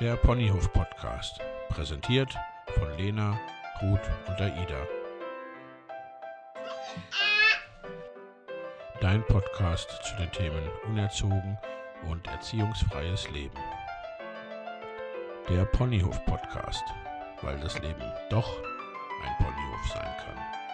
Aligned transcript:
Der 0.00 0.16
Ponyhof 0.16 0.72
Podcast, 0.72 1.40
präsentiert 1.68 2.32
von 2.78 2.96
Lena, 2.96 3.38
Ruth 3.82 4.08
und 4.28 4.40
Aida. 4.40 4.86
Dein 9.00 9.24
Podcast 9.26 9.90
zu 10.04 10.16
den 10.16 10.30
Themen 10.32 10.62
Unerzogen 10.86 11.58
und 12.08 12.26
erziehungsfreies 12.28 13.28
Leben. 13.30 13.58
Der 15.48 15.64
Ponyhof 15.64 16.24
Podcast, 16.26 16.84
weil 17.42 17.58
das 17.60 17.78
Leben 17.80 18.12
doch 18.30 18.48
ein 19.24 19.36
Ponyhof 19.44 19.92
sein 19.92 20.16
kann. 20.24 20.67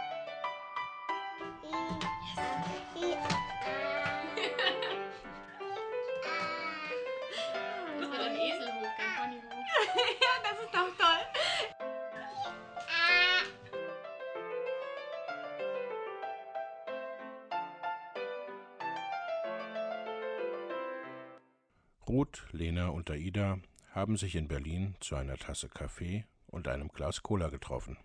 Aida 23.35 23.59
haben 23.91 24.17
sich 24.17 24.37
in 24.37 24.47
Berlin 24.47 24.95
zu 25.01 25.17
einer 25.17 25.37
Tasse 25.37 25.69
Kaffee 25.69 26.25
und 26.47 26.69
einem 26.69 26.87
Glas 26.87 27.25
Cola 27.25 27.49
getroffen. 27.49 27.97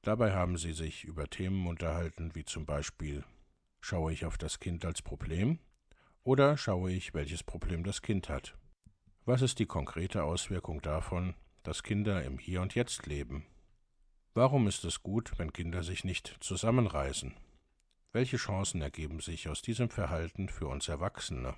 Dabei 0.00 0.32
haben 0.32 0.56
sie 0.56 0.72
sich 0.72 1.04
über 1.04 1.28
Themen 1.28 1.66
unterhalten, 1.66 2.34
wie 2.34 2.44
zum 2.46 2.64
Beispiel 2.64 3.22
Schaue 3.82 4.14
ich 4.14 4.24
auf 4.24 4.38
das 4.38 4.60
Kind 4.60 4.86
als 4.86 5.02
Problem 5.02 5.58
oder 6.22 6.56
schaue 6.56 6.90
ich, 6.90 7.12
welches 7.12 7.42
Problem 7.42 7.84
das 7.84 8.00
Kind 8.00 8.30
hat? 8.30 8.56
Was 9.26 9.42
ist 9.42 9.58
die 9.58 9.66
konkrete 9.66 10.24
Auswirkung 10.24 10.80
davon, 10.80 11.34
dass 11.62 11.82
Kinder 11.82 12.24
im 12.24 12.38
Hier 12.38 12.62
und 12.62 12.74
Jetzt 12.74 13.04
leben? 13.04 13.44
Warum 14.32 14.66
ist 14.66 14.86
es 14.86 15.02
gut, 15.02 15.32
wenn 15.36 15.52
Kinder 15.52 15.82
sich 15.82 16.02
nicht 16.02 16.38
zusammenreißen? 16.40 17.34
Welche 18.12 18.38
Chancen 18.38 18.80
ergeben 18.80 19.20
sich 19.20 19.50
aus 19.50 19.60
diesem 19.60 19.90
Verhalten 19.90 20.48
für 20.48 20.66
uns 20.66 20.88
Erwachsene? 20.88 21.56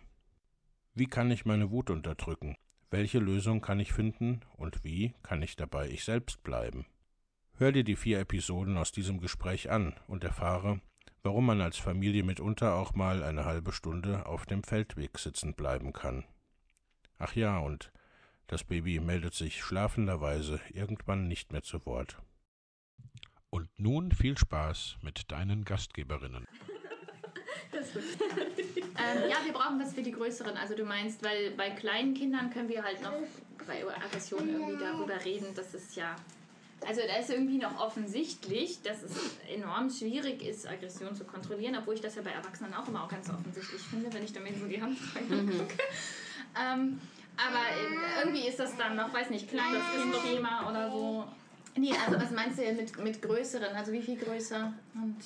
Wie 0.99 1.07
kann 1.07 1.31
ich 1.31 1.45
meine 1.45 1.71
Wut 1.71 1.91
unterdrücken? 1.91 2.57
Welche 2.91 3.19
Lösung 3.19 3.61
kann 3.61 3.81
ich 3.81 3.93
finden 3.93 4.41
und 4.57 4.83
wie 4.83 5.13
kann 5.23 5.43
ich 5.43 5.55
dabei 5.55 5.91
ich 5.91 6.05
selbst 6.05 6.43
bleiben? 6.43 6.87
Hör 7.59 7.71
dir 7.71 7.85
die 7.85 7.97
vier 7.97 8.19
Episoden 8.19 8.79
aus 8.79 8.93
diesem 8.93 9.21
Gespräch 9.21 9.71
an 9.71 9.93
und 10.07 10.25
erfahre, 10.25 10.81
warum 11.23 11.45
man 11.45 11.61
als 11.61 11.77
Familie 11.77 12.23
mitunter 12.23 12.77
auch 12.77 12.95
mal 12.95 13.23
eine 13.25 13.45
halbe 13.45 13.73
Stunde 13.73 14.25
auf 14.25 14.47
dem 14.47 14.63
Feldweg 14.63 15.19
sitzen 15.19 15.53
bleiben 15.53 15.93
kann. 15.93 16.25
Ach 17.19 17.37
ja, 17.37 17.59
und 17.59 17.93
das 18.47 18.65
Baby 18.65 18.99
meldet 18.99 19.35
sich 19.35 19.63
schlafenderweise 19.63 20.63
irgendwann 20.71 21.29
nicht 21.29 21.53
mehr 21.53 21.63
zu 21.63 21.85
Wort. 21.85 22.23
Und 23.51 23.69
nun 23.79 24.13
viel 24.13 24.39
Spaß 24.39 24.97
mit 25.03 25.31
deinen 25.31 25.67
Gastgeberinnen. 25.67 26.47
Ähm, 28.99 29.29
ja, 29.29 29.37
wir 29.45 29.53
brauchen 29.53 29.79
was 29.79 29.93
für 29.93 30.03
die 30.03 30.11
Größeren. 30.11 30.57
Also 30.57 30.75
du 30.75 30.85
meinst, 30.85 31.23
weil 31.23 31.51
bei 31.51 31.69
kleinen 31.71 32.15
Kindern 32.15 32.51
können 32.51 32.69
wir 32.69 32.83
halt 32.83 33.03
noch 33.03 33.13
bei 33.67 33.85
Aggression 33.85 34.49
irgendwie 34.49 34.83
darüber 34.83 35.23
reden, 35.23 35.55
dass 35.55 35.75
es 35.75 35.95
ja... 35.95 36.17
Also 36.87 37.03
da 37.07 37.17
ist 37.17 37.31
irgendwie 37.31 37.59
noch 37.59 37.79
offensichtlich, 37.79 38.81
dass 38.83 39.03
es 39.03 39.13
enorm 39.55 39.91
schwierig 39.91 40.43
ist, 40.43 40.67
Aggression 40.67 41.15
zu 41.15 41.25
kontrollieren, 41.25 41.77
obwohl 41.77 41.95
ich 41.95 42.01
das 42.01 42.15
ja 42.15 42.23
bei 42.23 42.31
Erwachsenen 42.31 42.73
auch 42.75 42.89
immer 42.89 43.05
auch 43.05 43.09
ganz 43.09 43.29
offensichtlich 43.29 43.83
finde, 43.83 44.13
wenn 44.13 44.25
ich 44.25 44.33
damit 44.33 44.59
so 44.59 44.67
die 44.67 44.81
Hand 44.81 44.99
gucke. 45.15 45.79
Ähm, 46.59 47.01
aber 47.37 48.25
irgendwie 48.25 48.49
ist 48.49 48.59
das 48.59 48.77
dann 48.77 48.97
noch, 48.97 49.13
weiß 49.13 49.31
nicht, 49.31 49.49
kleines 49.49 49.83
Thema 50.25 50.69
oder 50.69 50.91
so. 50.91 51.25
Nee, 51.77 51.93
also 52.07 52.19
was 52.21 52.31
meinst 52.31 52.59
du 52.59 52.73
mit, 52.73 52.99
mit 52.99 53.23
größeren? 53.23 53.75
Also 53.77 53.93
wie 53.93 54.01
viel 54.01 54.17
größer? 54.17 54.73
Und 54.95 55.17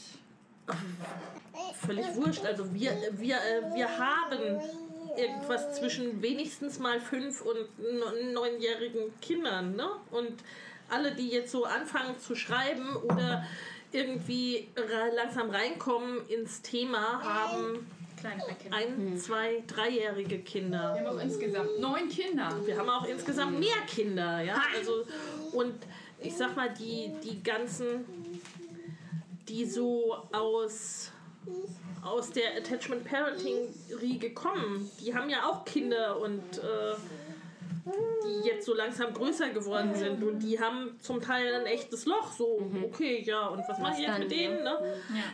völlig 1.85 2.07
wurscht. 2.15 2.45
Also 2.45 2.73
wir, 2.75 2.93
wir, 3.13 3.37
äh, 3.37 3.75
wir 3.75 3.99
haben 3.99 4.61
irgendwas 5.17 5.75
zwischen 5.79 6.23
wenigstens 6.23 6.79
mal 6.79 7.01
fünf 7.01 7.43
und 7.43 7.57
neun- 7.79 8.33
neunjährigen 8.33 9.13
Kindern. 9.21 9.77
Ne? 9.77 9.89
Und 10.11 10.35
alle, 10.89 11.15
die 11.15 11.29
jetzt 11.29 11.53
so 11.53 11.65
anfangen 11.65 12.19
zu 12.19 12.35
schreiben 12.35 12.97
oder 12.97 13.45
irgendwie 13.93 14.69
langsam 15.17 15.51
reinkommen 15.51 16.27
ins 16.29 16.63
Thema, 16.63 17.23
haben 17.23 17.87
ein, 18.71 19.17
zwei, 19.17 19.63
dreijährige 19.67 20.41
Kinder. 20.41 20.95
Wir 20.95 21.07
haben 21.09 21.17
auch 21.19 21.23
insgesamt 21.23 21.81
neun 21.81 22.09
Kinder. 22.09 22.55
Wir 22.65 22.79
haben 22.79 22.89
auch 22.91 23.07
insgesamt 23.07 23.59
mehr 23.59 23.81
Kinder, 23.89 24.43
ja. 24.43 24.61
Also, 24.77 25.05
und 25.53 25.75
ich 26.23 26.37
sag 26.37 26.55
mal, 26.55 26.69
die, 26.79 27.13
die 27.25 27.43
ganzen, 27.43 28.05
die 29.50 29.66
so 29.66 30.16
aus, 30.33 31.11
aus 32.03 32.31
der 32.31 32.56
Attachment 32.56 33.05
Parenting 33.05 33.56
Riege 34.00 34.33
kommen, 34.33 34.91
die 35.00 35.15
haben 35.15 35.28
ja 35.28 35.49
auch 35.49 35.65
Kinder 35.65 36.21
und 36.21 36.59
äh, 36.59 36.94
die 38.25 38.47
jetzt 38.47 38.66
so 38.66 38.75
langsam 38.75 39.12
größer 39.12 39.50
geworden 39.50 39.94
sind 39.94 40.22
und 40.22 40.39
die 40.41 40.60
haben 40.60 40.99
zum 41.00 41.21
Teil 41.21 41.55
ein 41.55 41.66
echtes 41.66 42.06
Loch. 42.06 42.31
So, 42.33 42.71
okay, 42.84 43.22
ja, 43.27 43.49
und 43.49 43.62
was 43.69 43.78
mache 43.78 44.00
ich 44.00 44.06
jetzt 44.06 44.19
mit 44.19 44.31
denen? 44.31 44.62
Ne? 44.62 44.78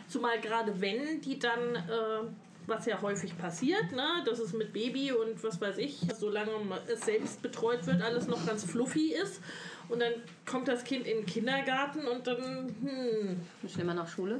Zumal 0.07 0.39
gerade 0.39 0.79
wenn 0.81 1.21
die 1.21 1.37
dann, 1.37 1.75
äh, 1.75 2.46
was 2.67 2.85
ja 2.85 3.01
häufig 3.01 3.37
passiert, 3.37 3.91
ne, 3.93 4.23
dass 4.25 4.39
es 4.39 4.53
mit 4.53 4.73
Baby 4.73 5.13
und 5.13 5.41
was 5.43 5.59
weiß 5.59 5.77
ich, 5.77 6.01
solange 6.19 6.51
es 6.93 7.01
selbst 7.01 7.41
betreut 7.41 7.85
wird, 7.87 8.01
alles 8.01 8.27
noch 8.27 8.45
ganz 8.45 8.65
fluffy 8.65 9.13
ist. 9.13 9.41
Und 9.89 10.01
dann 10.01 10.11
kommt 10.45 10.67
das 10.67 10.83
Kind 10.83 11.07
in 11.07 11.19
den 11.19 11.25
Kindergarten 11.25 12.05
und 12.07 12.27
dann, 12.27 12.75
hm, 12.81 13.69
Schlimmer 13.69 13.93
noch 13.93 14.07
Schule. 14.07 14.37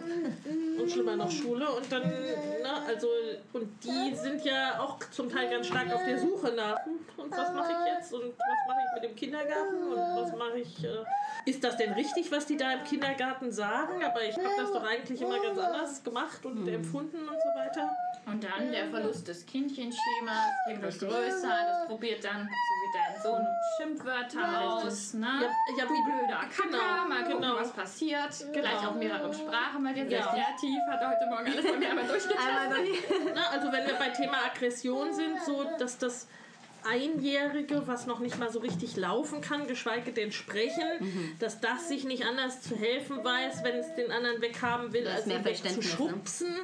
und 0.77 0.91
schlimmer 0.91 1.16
noch 1.16 1.31
Schule 1.31 1.71
und 1.71 1.89
dann, 1.89 2.01
ne, 2.01 2.85
also, 2.85 3.07
und 3.53 3.69
die 3.81 4.13
sind 4.13 4.43
ja 4.43 4.81
auch 4.81 4.99
zum 5.09 5.29
Teil 5.29 5.49
ganz 5.49 5.67
stark 5.67 5.89
auf 5.93 6.03
der 6.03 6.19
Suche 6.19 6.51
nach, 6.51 6.85
hm, 6.85 6.99
und 7.16 7.31
was 7.31 7.53
mache 7.53 7.71
ich 7.71 7.93
jetzt 7.93 8.13
und 8.13 8.33
was 8.37 8.67
mache 8.67 8.79
ich 8.85 9.01
mit 9.01 9.09
dem 9.09 9.16
Kindergarten 9.16 9.83
und 9.83 9.97
was 9.97 10.35
mache 10.35 10.59
ich, 10.59 10.83
äh, 10.83 11.49
ist 11.49 11.63
das 11.63 11.77
denn 11.77 11.93
richtig, 11.93 12.29
was 12.29 12.45
die 12.45 12.57
da 12.57 12.73
im 12.73 12.83
Kindergarten 12.83 13.49
sagen? 13.49 14.03
Aber 14.03 14.21
ich 14.23 14.35
habe 14.35 14.49
das 14.57 14.71
doch 14.73 14.83
eigentlich 14.83 15.21
immer 15.21 15.41
ganz 15.41 15.57
anders 15.57 16.03
gemacht 16.03 16.45
und 16.45 16.67
empfunden 16.67 17.19
und 17.19 17.37
so 17.41 17.59
weiter. 17.59 17.89
Und 18.27 18.43
dann 18.43 18.71
der 18.73 18.88
Verlust 18.89 19.25
des 19.29 19.45
Kindchenschemas, 19.45 20.47
Kind 20.67 20.81
wird 20.81 20.99
größer, 20.99 21.47
das 21.47 21.88
probiert 21.88 22.23
dann, 22.25 22.43
so 22.43 22.75
wie 22.83 22.91
dein 22.91 23.21
Sohn, 23.23 23.47
Schimpfwörter 23.77 24.61
aus, 24.61 25.13
ne? 25.13 25.27
Ja, 25.41 25.75
ja, 25.77 25.85
Du 25.85 25.93
wie 25.93 26.03
blöder 26.03 26.39
Kacker, 26.41 26.63
Genau, 26.63 27.07
mal 27.07 27.23
gucken, 27.23 27.41
genau. 27.41 27.55
was 27.55 27.71
passiert. 27.71 28.31
Gleich 28.51 28.85
auf 28.85 28.95
mehreren 28.95 29.33
Sprachen 29.33 29.81
dir, 29.95 30.09
sehr 30.09 30.19
Ja. 30.19 30.25
kreativ, 30.27 30.79
hat 30.89 31.01
er 31.01 31.09
heute 31.11 31.25
Morgen 31.27 31.45
alles 31.51 31.66
bei 31.71 31.77
mir 31.77 31.89
einmal 31.89 32.05
durchgetestet. 32.07 33.33
Ne, 33.33 33.49
also 33.49 33.71
wenn 33.71 33.87
wir 33.87 33.93
bei 33.93 34.09
Thema 34.09 34.45
Aggression 34.45 35.13
sind, 35.13 35.41
so 35.45 35.63
dass 35.79 35.97
das 35.97 36.27
Einjährige, 36.87 37.83
was 37.87 38.05
noch 38.07 38.19
nicht 38.19 38.37
mal 38.39 38.51
so 38.51 38.59
richtig 38.59 38.95
laufen 38.95 39.41
kann, 39.41 39.67
geschweige 39.67 40.11
denn 40.11 40.31
sprechen, 40.31 40.83
Mhm. 40.99 41.35
dass 41.39 41.59
das 41.59 41.87
sich 41.89 42.03
nicht 42.03 42.25
anders 42.25 42.61
zu 42.61 42.75
helfen 42.75 43.23
weiß, 43.23 43.63
wenn 43.63 43.75
es 43.77 43.93
den 43.95 44.11
anderen 44.11 44.41
weghaben 44.41 44.93
will, 44.93 45.07
als 45.07 45.25
mehr 45.25 45.37
ihn 45.37 45.43
Verständnis, 45.43 45.85
ne? 45.85 45.97
wegzuschubsen. 45.99 46.55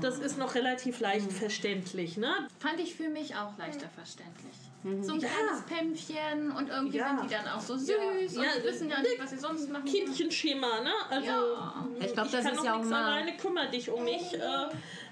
Das 0.00 0.18
ist 0.18 0.38
noch 0.38 0.54
relativ 0.54 1.00
leicht 1.00 1.26
Mhm. 1.30 1.34
verständlich. 1.34 2.16
Ne? 2.16 2.32
Fand 2.58 2.80
ich 2.80 2.94
für 2.94 3.08
mich 3.08 3.34
auch 3.36 3.56
leichter 3.58 3.88
verständlich. 3.94 4.54
Mhm. 4.84 5.02
So 5.04 5.12
ein 5.14 5.20
Ja. 5.20 5.28
kleines 5.28 5.62
Pämpchen 5.66 6.50
und 6.52 6.68
irgendwie 6.68 6.98
Ja. 6.98 7.16
sind 7.18 7.30
die 7.30 7.34
dann 7.34 7.48
auch 7.48 7.60
so 7.60 7.76
süß 7.76 7.88
Ja. 7.88 7.96
und 7.96 8.32
Ja, 8.44 8.50
die 8.58 8.64
wissen 8.64 8.88
ja 8.90 9.00
nicht, 9.00 9.18
was 9.20 9.30
sie 9.30 9.38
sonst 9.38 9.70
machen. 9.70 9.84
Kindchenschema, 9.84 10.80
ne? 10.80 10.92
Also 11.08 11.26
Ja. 11.26 11.86
Ich 12.00 12.12
glaube, 12.12 12.30
das 12.30 12.44
kann 12.44 12.54
ist 12.54 12.64
ja 12.64 12.72
auch 12.72 12.76
nichts 12.78 12.90
mal 12.90 13.04
alleine, 13.04 13.36
kümmere 13.36 13.70
dich 13.70 13.90
um 13.90 14.04
mich. 14.04 14.34
Äh, 14.34 14.40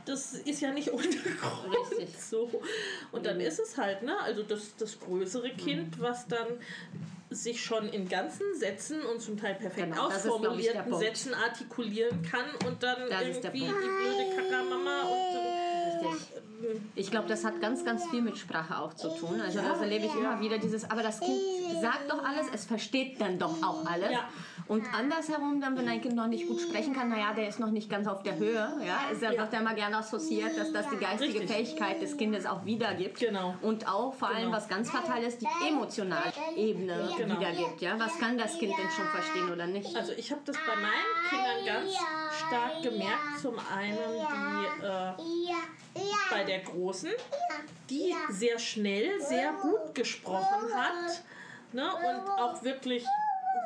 das 0.07 0.33
ist 0.35 0.61
ja 0.61 0.73
nicht 0.73 0.91
ohne 0.93 1.07
Grund 1.07 1.91
Richtig. 1.93 2.21
so. 2.21 2.51
Und 3.13 3.27
dann 3.27 3.39
ist 3.41 3.61
es 3.61 3.77
halt, 3.78 4.03
ne? 4.03 4.19
Also 4.21 4.43
das, 4.43 4.75
das 4.77 4.99
größere 4.99 5.51
Kind, 5.51 6.01
was 6.01 6.27
dann 6.27 6.47
sich 7.33 7.63
schon 7.65 7.89
in 7.91 8.09
ganzen 8.09 8.43
Sätzen 8.59 9.03
und 9.03 9.21
zum 9.21 9.39
Teil 9.39 9.55
perfekt 9.55 9.93
Genau, 9.93 10.09
ist, 10.09 10.25
ich, 10.25 10.31
ausformulierten. 10.33 10.99
Sätzen 10.99 11.33
artikulieren 11.33 12.23
kann 12.28 12.45
und 12.66 12.83
dann 12.83 13.09
Das 13.09 13.23
irgendwie 13.23 13.61
die 13.61 13.69
blöde 13.69 14.34
Kackermama 14.34 15.03
und 15.03 16.03
Richtig. 16.09 16.27
Ich 16.95 17.10
glaube, 17.10 17.28
das 17.28 17.45
hat 17.45 17.60
ganz, 17.60 17.84
ganz 17.84 18.09
viel 18.10 18.22
mit 18.22 18.36
Sprache 18.36 18.78
auch 18.78 18.95
zu 18.95 19.09
tun. 19.09 19.41
Also 19.41 19.60
das 19.60 19.80
erlebe 19.80 20.07
ich 20.07 20.15
immer 20.15 20.41
wieder 20.41 20.59
dieses, 20.59 20.91
aber 20.91 21.03
das 21.03 21.21
Kind 21.21 21.39
sagt 21.80 22.10
doch 22.10 22.22
alles, 22.24 22.47
es 22.53 22.65
versteht 22.65 23.21
dann 23.21 23.39
doch 23.39 23.62
auch 23.62 23.86
alles. 23.86 24.10
Ja. 24.10 24.28
Und 24.71 24.84
andersherum 24.95 25.61
dann, 25.61 25.77
wenn 25.77 25.89
ein 25.89 26.01
Kind 26.01 26.15
noch 26.15 26.28
nicht 26.28 26.47
gut 26.47 26.61
sprechen 26.61 26.95
kann, 26.95 27.09
naja, 27.09 27.33
der 27.34 27.49
ist 27.49 27.59
noch 27.59 27.72
nicht 27.72 27.91
ganz 27.91 28.07
auf 28.07 28.22
der 28.22 28.37
Höhe, 28.37 28.72
ja, 28.87 29.11
ist 29.11 29.21
ja, 29.21 29.33
wird 29.33 29.53
ja 29.53 29.59
immer 29.59 29.75
gerne 29.75 29.97
assoziiert, 29.97 30.57
dass 30.57 30.72
das 30.72 30.89
die 30.91 30.97
geistige 30.97 31.41
Richtig. 31.41 31.51
Fähigkeit 31.51 32.01
des 32.01 32.17
Kindes 32.17 32.47
auch 32.47 32.65
wiedergibt. 32.65 33.19
Genau. 33.19 33.57
Und 33.63 33.89
auch 33.89 34.15
vor 34.15 34.28
allem, 34.28 34.43
Genau. 34.45 34.57
was 34.57 34.69
ganz 34.69 34.89
fatal 34.89 35.25
ist, 35.25 35.43
die 35.43 35.49
emotionale 35.69 36.33
Ebene 36.55 37.11
Genau. 37.19 37.37
wiedergibt. 37.37 37.81
Ja? 37.81 37.99
Was 37.99 38.17
kann 38.21 38.39
das 38.39 38.57
Kind 38.59 38.72
denn 38.78 38.91
schon 38.91 39.07
verstehen 39.07 39.51
oder 39.53 39.67
nicht? 39.67 39.97
Also 39.97 40.13
ich 40.13 40.31
habe 40.31 40.43
das 40.45 40.57
bei 40.57 40.77
meinen 40.77 41.19
Kindern 41.31 41.66
ganz 41.66 41.97
stark 42.47 42.81
gemerkt. 42.84 43.41
Zum 43.43 43.57
einen 43.77 43.99
die 45.19 45.53
äh, 45.53 46.03
bei 46.31 46.45
der 46.45 46.61
Großen, 46.61 47.11
die 47.91 48.15
sehr 48.28 48.61
schnell, 48.61 49.21
sehr 49.21 49.53
gut 49.55 49.97
gesprochen 49.97 50.73
hat 50.73 51.25
ne? 51.73 51.91
und 51.93 52.31
auch 52.39 52.63
wirklich 52.63 53.05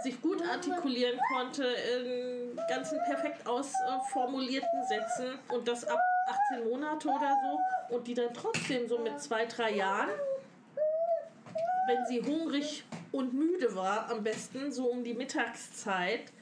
sich 0.03 0.21
gut 0.21 0.43
artikulieren 0.43 1.19
konnte 1.33 1.65
in 1.65 2.57
ganzen 2.69 2.99
perfekt 3.05 3.47
ausformulierten 3.47 4.85
Sätzen 4.87 5.39
und 5.49 5.67
das 5.69 5.85
ab 5.85 5.99
18 6.53 6.69
Monate 6.69 7.09
oder 7.09 7.37
so 7.43 7.95
und 7.95 8.07
die 8.07 8.15
dann 8.15 8.33
trotzdem 8.33 8.89
so 8.89 8.99
mit 8.99 9.21
zwei, 9.21 9.47
drei 9.47 9.73
Jahren, 9.73 10.11
wenn 11.87 12.05
sie 12.07 12.23
hungrig 12.23 12.85
und 13.13 13.35
müde 13.35 13.75
war, 13.75 14.11
am 14.11 14.23
besten 14.23 14.73
so 14.73 14.87
um 14.87 15.05
die 15.05 15.15
Mittagszeit, 15.15 16.33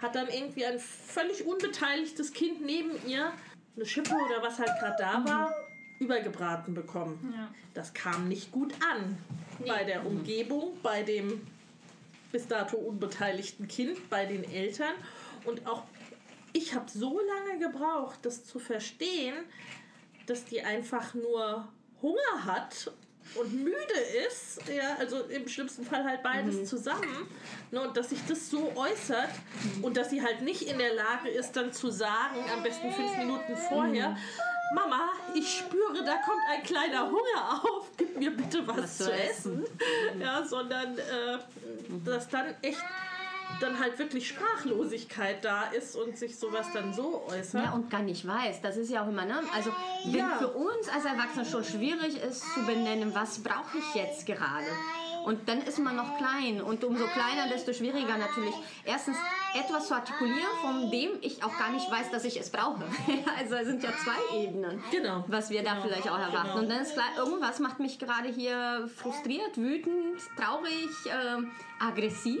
hat 0.00 0.14
dann 0.14 0.28
irgendwie 0.28 0.64
ein 0.66 0.78
völlig 0.78 1.46
unbeteiligtes 1.46 2.32
Kind 2.32 2.64
neben 2.64 2.90
ihr 3.06 3.32
eine 3.76 3.86
Schippe 3.86 4.14
oder 4.14 4.42
was 4.42 4.58
halt 4.58 4.70
gerade 4.78 4.96
da 4.98 5.24
war, 5.24 5.54
übergebraten 5.98 6.74
bekommen. 6.74 7.34
Ja. 7.36 7.48
Das 7.72 7.94
kam 7.94 8.28
nicht 8.28 8.52
gut 8.52 8.72
an 8.92 9.18
bei 9.66 9.84
der 9.84 10.06
Umgebung, 10.06 10.78
bei 10.82 11.02
dem 11.02 11.46
bis 12.34 12.48
dato 12.48 12.76
unbeteiligten 12.76 13.68
Kind, 13.68 14.10
bei 14.10 14.26
den 14.26 14.42
Eltern. 14.42 14.92
Und 15.44 15.64
auch 15.68 15.84
ich 16.52 16.74
habe 16.74 16.90
so 16.90 17.20
lange 17.20 17.60
gebraucht, 17.60 18.18
das 18.22 18.44
zu 18.44 18.58
verstehen, 18.58 19.36
dass 20.26 20.44
die 20.44 20.60
einfach 20.60 21.14
nur 21.14 21.68
Hunger 22.02 22.44
hat 22.44 22.90
und 23.36 23.54
müde 23.54 24.00
ist, 24.26 24.58
ja, 24.68 24.96
also 24.98 25.22
im 25.26 25.46
schlimmsten 25.46 25.84
Fall 25.84 26.02
halt 26.02 26.24
beides 26.24 26.68
zusammen, 26.68 27.28
ne, 27.70 27.80
und 27.80 27.96
dass 27.96 28.10
sich 28.10 28.18
das 28.28 28.50
so 28.50 28.72
äußert 28.74 29.30
und 29.80 29.96
dass 29.96 30.10
sie 30.10 30.20
halt 30.20 30.42
nicht 30.42 30.62
in 30.62 30.78
der 30.78 30.92
Lage 30.92 31.28
ist, 31.28 31.52
dann 31.52 31.72
zu 31.72 31.88
sagen, 31.90 32.40
am 32.52 32.64
besten 32.64 32.90
fünf 32.90 33.16
Minuten 33.16 33.56
vorher, 33.56 34.16
Mama, 34.74 35.10
ich 35.34 35.58
spüre, 35.58 36.04
da 36.04 36.14
kommt 36.24 36.42
ein 36.52 36.62
kleiner 36.62 37.06
Hunger 37.06 37.62
auf, 37.62 37.90
gib 37.96 38.16
mir 38.18 38.30
bitte 38.30 38.66
was, 38.66 38.76
Was 38.78 38.98
zu 38.98 39.04
zu 39.04 39.12
essen. 39.12 39.64
Ja, 40.20 40.44
sondern 40.44 40.98
äh, 40.98 41.38
dass 42.04 42.28
dann 42.28 42.46
echt 42.62 42.82
dann 43.60 43.78
halt 43.78 43.98
wirklich 43.98 44.26
Sprachlosigkeit 44.28 45.44
da 45.44 45.64
ist 45.64 45.94
und 45.96 46.18
sich 46.18 46.36
sowas 46.38 46.66
dann 46.74 46.92
so 46.92 47.24
äußert. 47.28 47.64
Ja, 47.64 47.72
und 47.72 47.88
gar 47.90 48.02
nicht 48.02 48.26
weiß. 48.26 48.62
Das 48.62 48.76
ist 48.76 48.90
ja 48.90 49.04
auch 49.04 49.08
immer, 49.08 49.24
ne? 49.24 49.40
Also, 49.54 49.70
wenn 50.06 50.14
Ja. 50.18 50.36
für 50.38 50.48
uns 50.48 50.88
als 50.88 51.04
Erwachsene 51.04 51.44
schon 51.44 51.62
schwierig 51.62 52.20
ist 52.20 52.42
zu 52.54 52.64
benennen, 52.66 53.14
was 53.14 53.38
brauche 53.42 53.78
ich 53.78 53.94
jetzt 53.94 54.26
gerade. 54.26 54.66
Und 55.24 55.48
dann 55.48 55.62
ist 55.62 55.78
man 55.78 55.94
noch 55.96 56.16
klein 56.18 56.60
und 56.62 56.82
umso 56.84 57.04
kleiner, 57.06 57.48
desto 57.48 57.72
schwieriger 57.72 58.16
natürlich. 58.18 58.54
Erstens 58.84 59.16
etwas 59.54 59.88
zu 59.88 59.94
artikulieren, 59.94 60.50
von 60.60 60.90
dem 60.90 61.10
ich 61.20 61.42
auch 61.44 61.56
gar 61.58 61.70
nicht 61.70 61.90
weiß, 61.90 62.10
dass 62.10 62.24
ich 62.24 62.38
es 62.38 62.50
brauche. 62.50 62.82
also 63.38 63.54
es 63.54 63.66
sind 63.66 63.82
ja 63.82 63.90
zwei 64.02 64.36
Ebenen, 64.38 64.82
Genau. 64.90 65.24
was 65.28 65.50
wir 65.50 65.62
da 65.62 65.74
Genau. 65.74 65.82
vielleicht 65.86 66.08
auch 66.10 66.18
erwarten. 66.18 66.48
Genau. 66.48 66.58
Und 66.60 66.68
dann 66.70 66.80
ist 66.80 66.94
klar, 66.94 67.06
irgendwas 67.16 67.58
macht 67.60 67.78
mich 67.80 67.98
gerade 67.98 68.28
hier 68.28 68.88
frustriert, 68.96 69.56
wütend, 69.56 70.20
traurig, 70.36 70.88
ähm, 71.08 71.50
aggressiv 71.80 72.40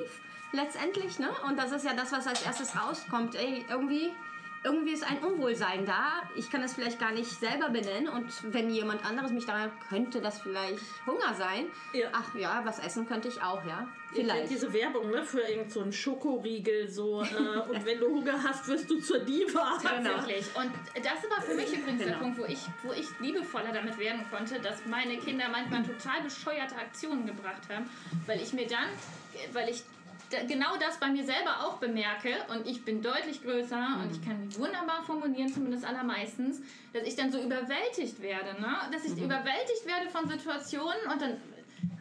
letztendlich. 0.52 1.18
Ne? 1.18 1.28
Und 1.48 1.58
das 1.58 1.72
ist 1.72 1.84
ja 1.84 1.94
das, 1.94 2.12
was 2.12 2.26
als 2.26 2.42
erstes 2.42 2.74
rauskommt. 2.80 3.34
Ey, 3.34 3.64
irgendwie, 3.68 4.10
irgendwie 4.64 4.92
ist 4.92 5.04
ein 5.08 5.18
Unwohlsein 5.18 5.84
da. 5.84 6.22
Ich 6.36 6.50
kann 6.50 6.62
es 6.62 6.74
vielleicht 6.74 6.98
gar 6.98 7.12
nicht 7.12 7.28
selber 7.30 7.68
benennen. 7.68 8.08
Und 8.08 8.26
wenn 8.52 8.70
jemand 8.70 9.04
anderes 9.04 9.30
mich 9.30 9.44
da 9.44 9.70
könnte 9.90 10.20
das 10.20 10.40
vielleicht 10.40 10.80
Hunger 11.06 11.34
sein. 11.34 11.66
Ja. 11.92 12.08
Ach 12.12 12.34
ja, 12.34 12.62
was 12.64 12.78
essen 12.78 13.06
könnte 13.06 13.28
ich 13.28 13.42
auch, 13.42 13.64
ja. 13.66 13.86
Vielleicht. 14.12 14.50
diese 14.50 14.72
Werbung 14.72 15.10
ne, 15.10 15.24
für 15.24 15.40
irgend 15.40 15.72
so 15.72 15.80
einen 15.80 15.92
Schokoriegel 15.92 16.88
so 16.88 17.22
äh, 17.22 17.26
und 17.68 17.84
wenn 17.84 17.98
du 17.98 18.08
Hunger 18.08 18.42
hast, 18.42 18.66
wirst 18.68 18.88
du 18.88 18.98
zur 19.00 19.18
Diva. 19.18 19.78
Tatsächlich. 19.82 20.46
Und 20.56 20.70
das 20.94 21.30
war 21.30 21.42
für 21.42 21.54
mich 21.54 21.72
übrigens 21.76 21.98
der 21.98 22.14
Genau. 22.14 22.18
Punkt, 22.20 22.38
wo 22.38 22.44
ich, 22.44 22.60
wo 22.84 22.92
ich 22.92 23.06
liebevoller 23.20 23.72
damit 23.72 23.98
werden 23.98 24.24
konnte, 24.30 24.60
dass 24.60 24.86
meine 24.86 25.18
Kinder 25.18 25.48
manchmal 25.50 25.82
total 25.82 26.22
bescheuerte 26.22 26.76
Aktionen 26.76 27.26
gebracht 27.26 27.62
haben, 27.68 27.90
weil 28.26 28.40
ich 28.40 28.52
mir 28.52 28.66
dann, 28.66 28.88
weil 29.52 29.68
ich 29.68 29.82
genau 30.46 30.76
das 30.76 30.98
bei 30.98 31.08
mir 31.08 31.24
selber 31.24 31.64
auch 31.64 31.78
bemerke 31.78 32.30
und 32.48 32.66
ich 32.66 32.84
bin 32.84 33.02
deutlich 33.02 33.42
größer 33.42 34.00
und 34.02 34.10
ich 34.12 34.24
kann 34.24 34.46
mich 34.46 34.58
wunderbar 34.58 35.02
formulieren, 35.04 35.52
zumindest 35.52 35.84
allermeistens, 35.84 36.60
dass 36.92 37.02
ich 37.04 37.16
dann 37.16 37.30
so 37.30 37.40
überwältigt 37.40 38.20
werde, 38.20 38.60
ne? 38.60 38.76
dass 38.92 39.04
ich 39.04 39.12
überwältigt 39.12 39.86
werde 39.86 40.08
von 40.10 40.28
Situationen 40.28 41.10
und 41.12 41.20
dann 41.20 41.36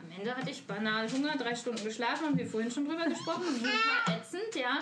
am 0.02 0.20
Ende 0.20 0.36
hatte 0.36 0.50
ich 0.50 0.66
banal 0.66 1.12
Hunger, 1.12 1.36
drei 1.38 1.56
Stunden 1.56 1.84
geschlafen, 1.84 2.28
haben 2.28 2.38
wir 2.38 2.48
vorhin 2.48 2.72
schon 2.72 2.88
drüber 2.88 3.06
gesprochen, 3.06 3.44
super 3.56 4.18
ätzend, 4.18 4.56
ja. 4.56 4.78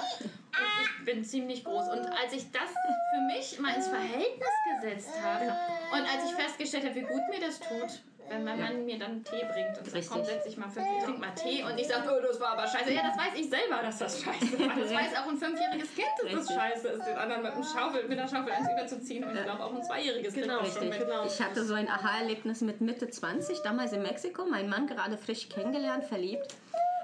Und 0.51 0.83
ich 0.83 1.05
bin 1.05 1.23
ziemlich 1.23 1.63
groß. 1.63 1.87
Und 1.87 2.05
als 2.07 2.33
ich 2.33 2.51
das 2.51 2.69
für 2.69 3.21
mich 3.21 3.59
mal 3.59 3.73
ins 3.73 3.87
Verhältnis 3.87 4.49
gesetzt 4.75 5.11
habe 5.23 5.45
und 5.93 6.01
als 6.01 6.29
ich 6.29 6.35
festgestellt 6.35 6.85
habe, 6.85 6.95
wie 6.95 7.01
gut 7.01 7.21
mir 7.29 7.39
das 7.39 7.59
tut, 7.59 8.01
wenn 8.29 8.43
mein 8.43 8.59
Mann 8.59 8.85
mir 8.85 8.97
dann 8.97 9.23
Tee 9.23 9.43
bringt 9.51 9.77
und 9.77 9.89
sagt, 9.89 10.09
komm, 10.09 10.23
setz 10.23 10.43
dich 10.45 10.57
mal 10.57 10.69
fünf, 10.69 10.85
trink 11.03 11.19
mal 11.19 11.31
Tee 11.35 11.63
und 11.63 11.77
ich 11.79 11.87
sage, 11.87 12.09
oh, 12.09 12.21
das 12.25 12.39
war 12.39 12.49
aber 12.53 12.67
scheiße. 12.67 12.91
Ja, 12.93 13.01
das 13.03 13.17
weiß 13.17 13.39
ich 13.39 13.49
selber, 13.49 13.81
dass 13.83 13.97
das 13.97 14.21
scheiße 14.21 14.59
war. 14.59 14.75
Das 14.75 14.93
weiß 14.93 15.17
auch 15.17 15.27
ein 15.29 15.37
fünfjähriges 15.37 15.93
Kind, 15.95 16.07
dass 16.21 16.31
das 16.31 16.39
Richtig. 16.41 16.55
scheiße 16.55 16.87
ist, 16.87 17.05
den 17.05 17.17
anderen 17.17 17.43
mit, 17.43 17.53
dem 17.55 17.63
Schaufel, 17.63 18.07
mit 18.07 18.17
der 18.17 18.27
Schaufel 18.27 18.51
eins 18.51 18.67
überzuziehen. 18.71 19.23
Und 19.23 19.35
ich 19.35 19.43
glaube 19.43 19.63
auch 19.63 19.73
ein 19.73 19.83
zweijähriges 19.83 20.33
Genau, 20.33 20.59
Kind. 20.61 20.73
schon 20.73 20.89
mit. 20.89 20.99
Genau. 20.99 21.25
Ich 21.25 21.41
hatte 21.41 21.63
so 21.65 21.73
ein 21.73 21.89
Aha-Erlebnis 21.89 22.61
mit 22.61 22.81
Mitte 22.81 23.09
20, 23.09 23.59
damals 23.61 23.91
in 23.93 24.01
Mexiko. 24.01 24.45
Mein 24.45 24.69
Mann 24.69 24.87
gerade 24.87 25.17
frisch 25.17 25.49
kennengelernt, 25.49 26.05
verliebt. 26.05 26.55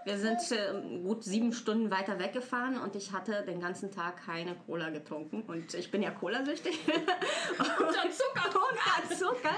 Wir 0.07 0.17
sind 0.17 0.39
äh, 0.53 0.99
gut 1.03 1.25
sieben 1.25 1.51
Stunden 1.51 1.91
weiter 1.91 2.17
weggefahren 2.17 2.79
und 2.79 2.95
ich 2.95 3.11
hatte 3.11 3.43
den 3.45 3.59
ganzen 3.59 3.91
Tag 3.91 4.25
keine 4.25 4.55
Cola 4.55 4.89
getrunken. 4.89 5.41
Und 5.41 5.73
ich 5.73 5.91
bin 5.91 6.01
ja 6.01 6.11
Cola-süchtig. 6.11 6.79
Unter 7.59 8.09
Zucker. 8.09 8.57
Unter 8.71 9.13
Zucker. 9.13 9.57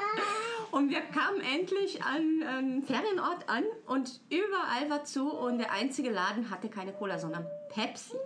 Und 0.71 0.89
wir 0.89 1.01
kamen 1.01 1.41
endlich 1.41 2.03
an 2.03 2.41
einen 2.47 2.81
Ferienort 2.81 3.47
an 3.47 3.63
und 3.85 4.21
überall 4.31 4.89
war 4.89 5.03
zu 5.03 5.31
und 5.31 5.59
der 5.59 5.71
einzige 5.71 6.09
Laden 6.09 6.49
hatte 6.49 6.67
keine 6.67 6.93
Cola, 6.93 7.19
sondern 7.19 7.45
Pepsi. 7.69 8.17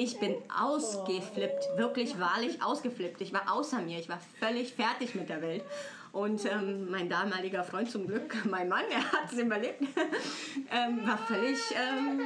Ich 0.00 0.20
bin 0.20 0.36
ausgeflippt, 0.56 1.76
wirklich 1.76 2.20
wahrlich 2.20 2.62
ausgeflippt. 2.62 3.20
Ich 3.20 3.32
war 3.32 3.52
außer 3.52 3.80
mir, 3.80 3.98
ich 3.98 4.08
war 4.08 4.20
völlig 4.38 4.72
fertig 4.72 5.16
mit 5.16 5.28
der 5.28 5.42
Welt. 5.42 5.64
Und 6.12 6.44
ähm, 6.44 6.88
mein 6.88 7.08
damaliger 7.08 7.64
Freund 7.64 7.90
zum 7.90 8.06
Glück, 8.06 8.36
mein 8.44 8.68
Mann, 8.68 8.84
er 8.92 9.02
hat 9.02 9.32
es 9.32 9.38
überlebt, 9.40 9.82
ähm, 10.70 11.04
war 11.04 11.18
völlig, 11.18 11.58
ähm, 11.72 12.20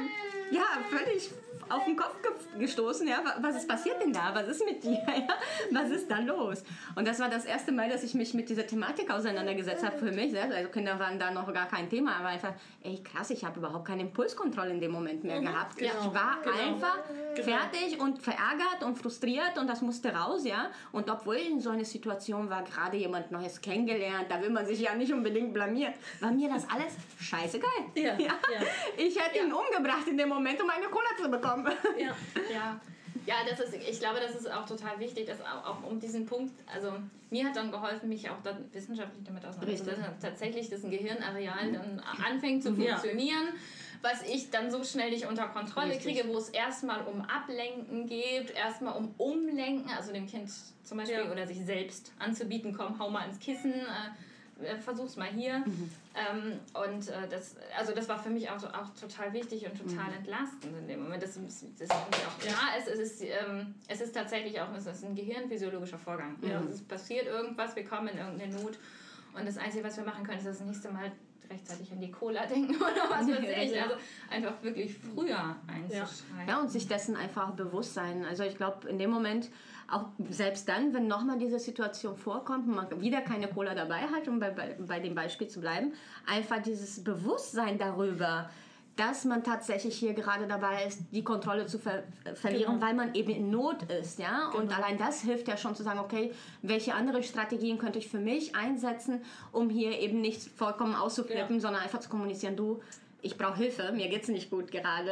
ja, 0.53 0.63
völlig 0.89 1.31
auf 1.69 1.85
den 1.85 1.95
Kopf 1.95 2.21
ge 2.21 2.31
gestoßen. 2.59 3.07
Ja, 3.07 3.23
Wa- 3.23 3.37
was 3.41 3.55
ist 3.55 3.67
passiert 3.67 4.01
denn 4.01 4.11
da? 4.13 4.31
Was 4.33 4.47
ist 4.47 4.65
mit 4.65 4.83
dir? 4.83 5.01
Ja? 5.07 5.35
Was 5.71 5.89
ist 5.89 6.09
da 6.11 6.19
los? 6.19 6.63
Und 6.95 7.07
das 7.07 7.19
war 7.19 7.29
das 7.29 7.45
erste 7.45 7.71
Mal, 7.71 7.89
dass 7.89 8.03
ich 8.03 8.13
mich 8.13 8.33
mit 8.33 8.49
dieser 8.49 8.65
Thematik 8.67 9.09
auseinandergesetzt 9.11 9.83
habe 9.85 9.97
für 9.97 10.11
mich 10.11 10.31
selbst. 10.31 10.53
Also 10.55 10.69
Kinder 10.69 10.99
waren 10.99 11.17
da 11.17 11.31
noch 11.31 11.51
gar 11.53 11.67
kein 11.67 11.89
Thema, 11.89 12.15
aber 12.17 12.27
einfach, 12.29 12.53
ey 12.83 13.01
krass, 13.03 13.29
ich 13.29 13.43
habe 13.45 13.59
überhaupt 13.59 13.85
keine 13.85 14.01
Impulskontrolle 14.03 14.71
in 14.71 14.81
dem 14.81 14.91
Moment 14.91 15.23
mehr 15.23 15.39
gehabt. 15.39 15.77
genau, 15.77 15.91
ich 15.99 16.13
war 16.13 16.37
genau. 16.43 16.57
einfach 16.57 16.97
fertig 17.35 17.99
und 17.99 18.21
verärgert 18.21 18.83
und 18.83 18.97
frustriert 18.97 19.57
und 19.57 19.67
das 19.67 19.81
musste 19.81 20.13
raus, 20.13 20.43
ja. 20.45 20.69
Und 20.91 21.09
obwohl 21.09 21.35
in 21.37 21.59
so 21.61 21.69
einer 21.69 21.85
Situation 21.85 22.49
war, 22.49 22.63
gerade 22.63 22.97
jemand 22.97 23.31
Neues 23.31 23.61
kennengelernt, 23.61 24.25
da 24.29 24.41
will 24.41 24.49
man 24.49 24.65
sich 24.65 24.79
ja 24.81 24.93
nicht 24.95 25.13
unbedingt 25.13 25.53
blamieren, 25.53 25.93
war 26.19 26.31
mir 26.31 26.49
das 26.49 26.69
alles 26.69 26.93
scheißegeil. 27.19 27.69
Ja, 27.95 28.15
ja. 28.19 28.33
Ich 28.97 29.17
hätte 29.19 29.39
ihn 29.45 29.53
umgebracht 29.53 30.07
in 30.07 30.17
dem 30.17 30.29
Moment, 30.29 30.42
um 30.61 30.69
eine 30.69 30.85
Cola 30.87 31.07
zu 31.21 31.29
bekommen. 31.29 31.67
Ja. 31.97 32.15
Ja. 32.51 32.79
Ja, 33.25 33.35
das 33.49 33.59
ist, 33.61 33.75
ich 33.75 33.99
glaube, 33.99 34.19
das 34.19 34.35
ist 34.35 34.51
auch 34.51 34.65
total 34.65 34.99
wichtig, 34.99 35.27
dass 35.27 35.39
auch, 35.39 35.65
auch 35.65 35.83
um 35.89 35.97
diesen 35.99 36.25
Punkt, 36.25 36.51
also 36.73 36.91
mir 37.29 37.45
hat 37.45 37.55
dann 37.55 37.71
geholfen, 37.71 38.09
mich 38.09 38.29
auch 38.29 38.41
dann 38.43 38.65
wissenschaftlich 38.73 39.23
damit 39.23 39.45
auseinanderzusetzen, 39.45 40.03
dass 40.03 40.19
tatsächlich 40.19 40.69
das 40.69 40.81
Gehirnareal 40.81 41.71
dann 41.71 42.01
anfängt 42.27 42.63
zu 42.63 42.71
Ja. 42.73 42.97
funktionieren, 42.97 43.49
was 44.01 44.23
ich 44.23 44.49
dann 44.49 44.69
so 44.71 44.83
schnell 44.83 45.11
nicht 45.11 45.25
unter 45.25 45.45
Kontrolle 45.47 45.91
Richtig. 45.91 46.17
kriege, 46.17 46.27
wo 46.27 46.37
es 46.37 46.49
erstmal 46.49 47.01
um 47.05 47.21
Ablenken 47.21 48.07
geht, 48.07 48.51
erstmal 48.51 48.95
um 48.97 49.13
Umlenken, 49.17 49.89
also 49.91 50.11
dem 50.11 50.27
Kind 50.27 50.49
zum 50.83 50.97
Beispiel 50.97 51.19
Ja. 51.23 51.31
oder 51.31 51.47
sich 51.47 51.63
selbst 51.65 52.11
anzubieten, 52.19 52.75
komm, 52.75 52.99
hau 52.99 53.09
mal 53.09 53.25
ins 53.29 53.39
Kissen, 53.39 53.71
äh, 53.73 54.09
äh, 54.61 54.77
versuch's 54.77 55.15
mal 55.15 55.27
hier. 55.29 55.59
Mhm. 55.59 55.89
Ähm, 56.15 56.59
und 56.91 57.09
äh, 57.09 57.27
das, 57.29 57.55
also 57.77 57.93
das 57.93 58.07
war 58.07 58.21
für 58.21 58.29
mich 58.29 58.49
auch, 58.49 58.63
auch 58.63 58.89
total 58.99 59.33
wichtig 59.33 59.65
und 59.65 59.77
total 59.77 60.09
Mhm. 60.11 60.17
entlastend 60.19 60.77
in 60.77 60.87
dem 60.87 61.03
Moment. 61.03 61.23
Das, 61.23 61.35
ist- 61.37 61.41
das 61.41 61.81
ist 61.81 61.91
irgendwie 61.91 62.25
auch, 62.27 62.45
ja, 62.45 62.59
es, 62.79 62.87
es, 62.87 62.99
ist, 62.99 63.21
ähm, 63.23 63.73
es 63.87 64.01
ist 64.01 64.13
tatsächlich 64.13 64.59
auch 64.61 64.73
es 64.75 64.85
ist 64.85 65.03
ein 65.03 65.15
gehirnphysiologischer 65.15 65.97
Vorgang. 65.97 66.35
Ja, 66.41 66.59
Mhm. 66.59 66.67
es 66.67 66.75
ist 66.75 66.87
passiert 66.87 67.25
irgendwas, 67.27 67.75
wir 67.75 67.85
kommen 67.85 68.09
in 68.09 68.17
irgendeine 68.19 68.53
Not 68.55 68.77
und 69.37 69.47
das 69.47 69.57
Einzige, 69.57 69.83
was 69.83 69.97
wir 69.97 70.03
machen 70.03 70.23
können, 70.23 70.37
ist 70.37 70.47
das 70.47 70.59
nächste 70.61 70.91
Mal 70.91 71.11
rechtzeitig 71.49 71.91
an 71.91 71.99
die 71.99 72.11
Cola 72.11 72.45
denken 72.45 72.75
oder 72.75 73.09
was 73.09 73.27
weiß 73.27 73.39
ich. 73.65 73.71
Ja. 73.71 73.83
Also 73.83 73.95
einfach 74.29 74.53
wirklich 74.63 74.95
früher 74.97 75.55
einzuschreiten. 75.67 76.47
Ja, 76.47 76.59
und 76.59 76.69
sich 76.71 76.87
dessen 76.87 77.15
einfach 77.15 77.51
bewusst 77.51 77.93
sein. 77.95 78.23
Also 78.25 78.43
ich 78.43 78.55
glaube, 78.55 78.87
in 78.87 78.97
dem 78.99 79.09
Moment, 79.09 79.49
auch 79.93 80.05
selbst 80.29 80.67
dann, 80.67 80.93
wenn 80.93 81.07
nochmal 81.07 81.37
diese 81.37 81.59
Situation 81.59 82.15
vorkommt 82.17 82.67
und 82.67 82.75
man 82.75 83.01
wieder 83.01 83.21
keine 83.21 83.47
Cola 83.47 83.73
dabei 83.75 84.01
hat, 84.01 84.27
um 84.27 84.39
bei, 84.39 84.49
bei, 84.51 84.75
bei 84.79 84.99
dem 84.99 85.15
Beispiel 85.15 85.47
zu 85.47 85.59
bleiben, 85.61 85.93
einfach 86.25 86.61
dieses 86.61 87.03
Bewusstsein 87.03 87.77
darüber, 87.77 88.49
dass 88.95 89.25
man 89.25 89.43
tatsächlich 89.43 89.95
hier 89.95 90.13
gerade 90.13 90.45
dabei 90.45 90.85
ist, 90.85 90.99
die 91.11 91.23
Kontrolle 91.23 91.65
zu 91.65 91.79
ver 91.79 92.03
verlieren, 92.35 92.75
Genau. 92.75 92.85
weil 92.85 92.93
man 92.93 93.15
eben 93.15 93.31
in 93.31 93.49
Not 93.49 93.83
ist, 93.91 94.19
ja. 94.19 94.49
Und 94.49 94.75
allein 94.77 94.99
das 94.99 95.21
hilft 95.21 95.47
ja 95.47 95.57
schon 95.57 95.75
zu 95.75 95.81
sagen, 95.81 95.97
okay, 95.99 96.31
welche 96.61 96.93
andere 96.93 97.23
Strategien 97.23 97.79
könnte 97.79 97.97
ich 97.97 98.07
für 98.07 98.19
mich 98.19 98.55
einsetzen, 98.55 99.21
um 99.51 99.69
hier 99.71 99.97
eben 99.99 100.21
nicht 100.21 100.43
vollkommen 100.43 100.93
auszuflippen, 100.95 101.55
Ja. 101.55 101.61
sondern 101.61 101.81
einfach 101.81 102.01
zu 102.01 102.09
kommunizieren, 102.09 102.55
du, 102.55 102.81
ich 103.23 103.37
brauche 103.37 103.57
Hilfe, 103.57 103.91
mir 103.93 104.09
geht's 104.09 104.27
nicht 104.27 104.49
gut 104.51 104.71
gerade, 104.71 105.11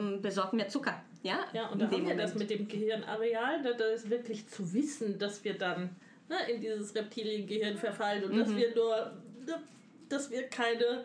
ähm, 0.00 0.22
besorg 0.22 0.52
mir 0.52 0.68
Zucker, 0.68 1.02
ja. 1.22 1.40
Ja, 1.52 1.68
und 1.68 1.82
da 1.82 1.90
haben 1.90 2.06
wir 2.06 2.16
das 2.16 2.34
mit 2.36 2.48
dem 2.50 2.66
Gehirnareal, 2.68 3.62
da, 3.62 3.72
da 3.72 3.86
ist 3.88 4.08
wirklich 4.08 4.48
zu 4.48 4.72
wissen, 4.72 5.18
dass 5.18 5.42
wir 5.44 5.58
dann 5.58 5.90
ne, 6.28 6.36
in 6.50 6.60
dieses 6.60 6.94
Reptiliengehirn 6.94 7.76
verfallen 7.76 8.24
und 8.24 8.32
Mhm. 8.34 8.38
dass 8.38 8.56
wir 8.56 8.74
nur, 8.74 9.12
ne, 9.46 9.60
dass 10.08 10.30
wir 10.30 10.44
keine 10.44 11.04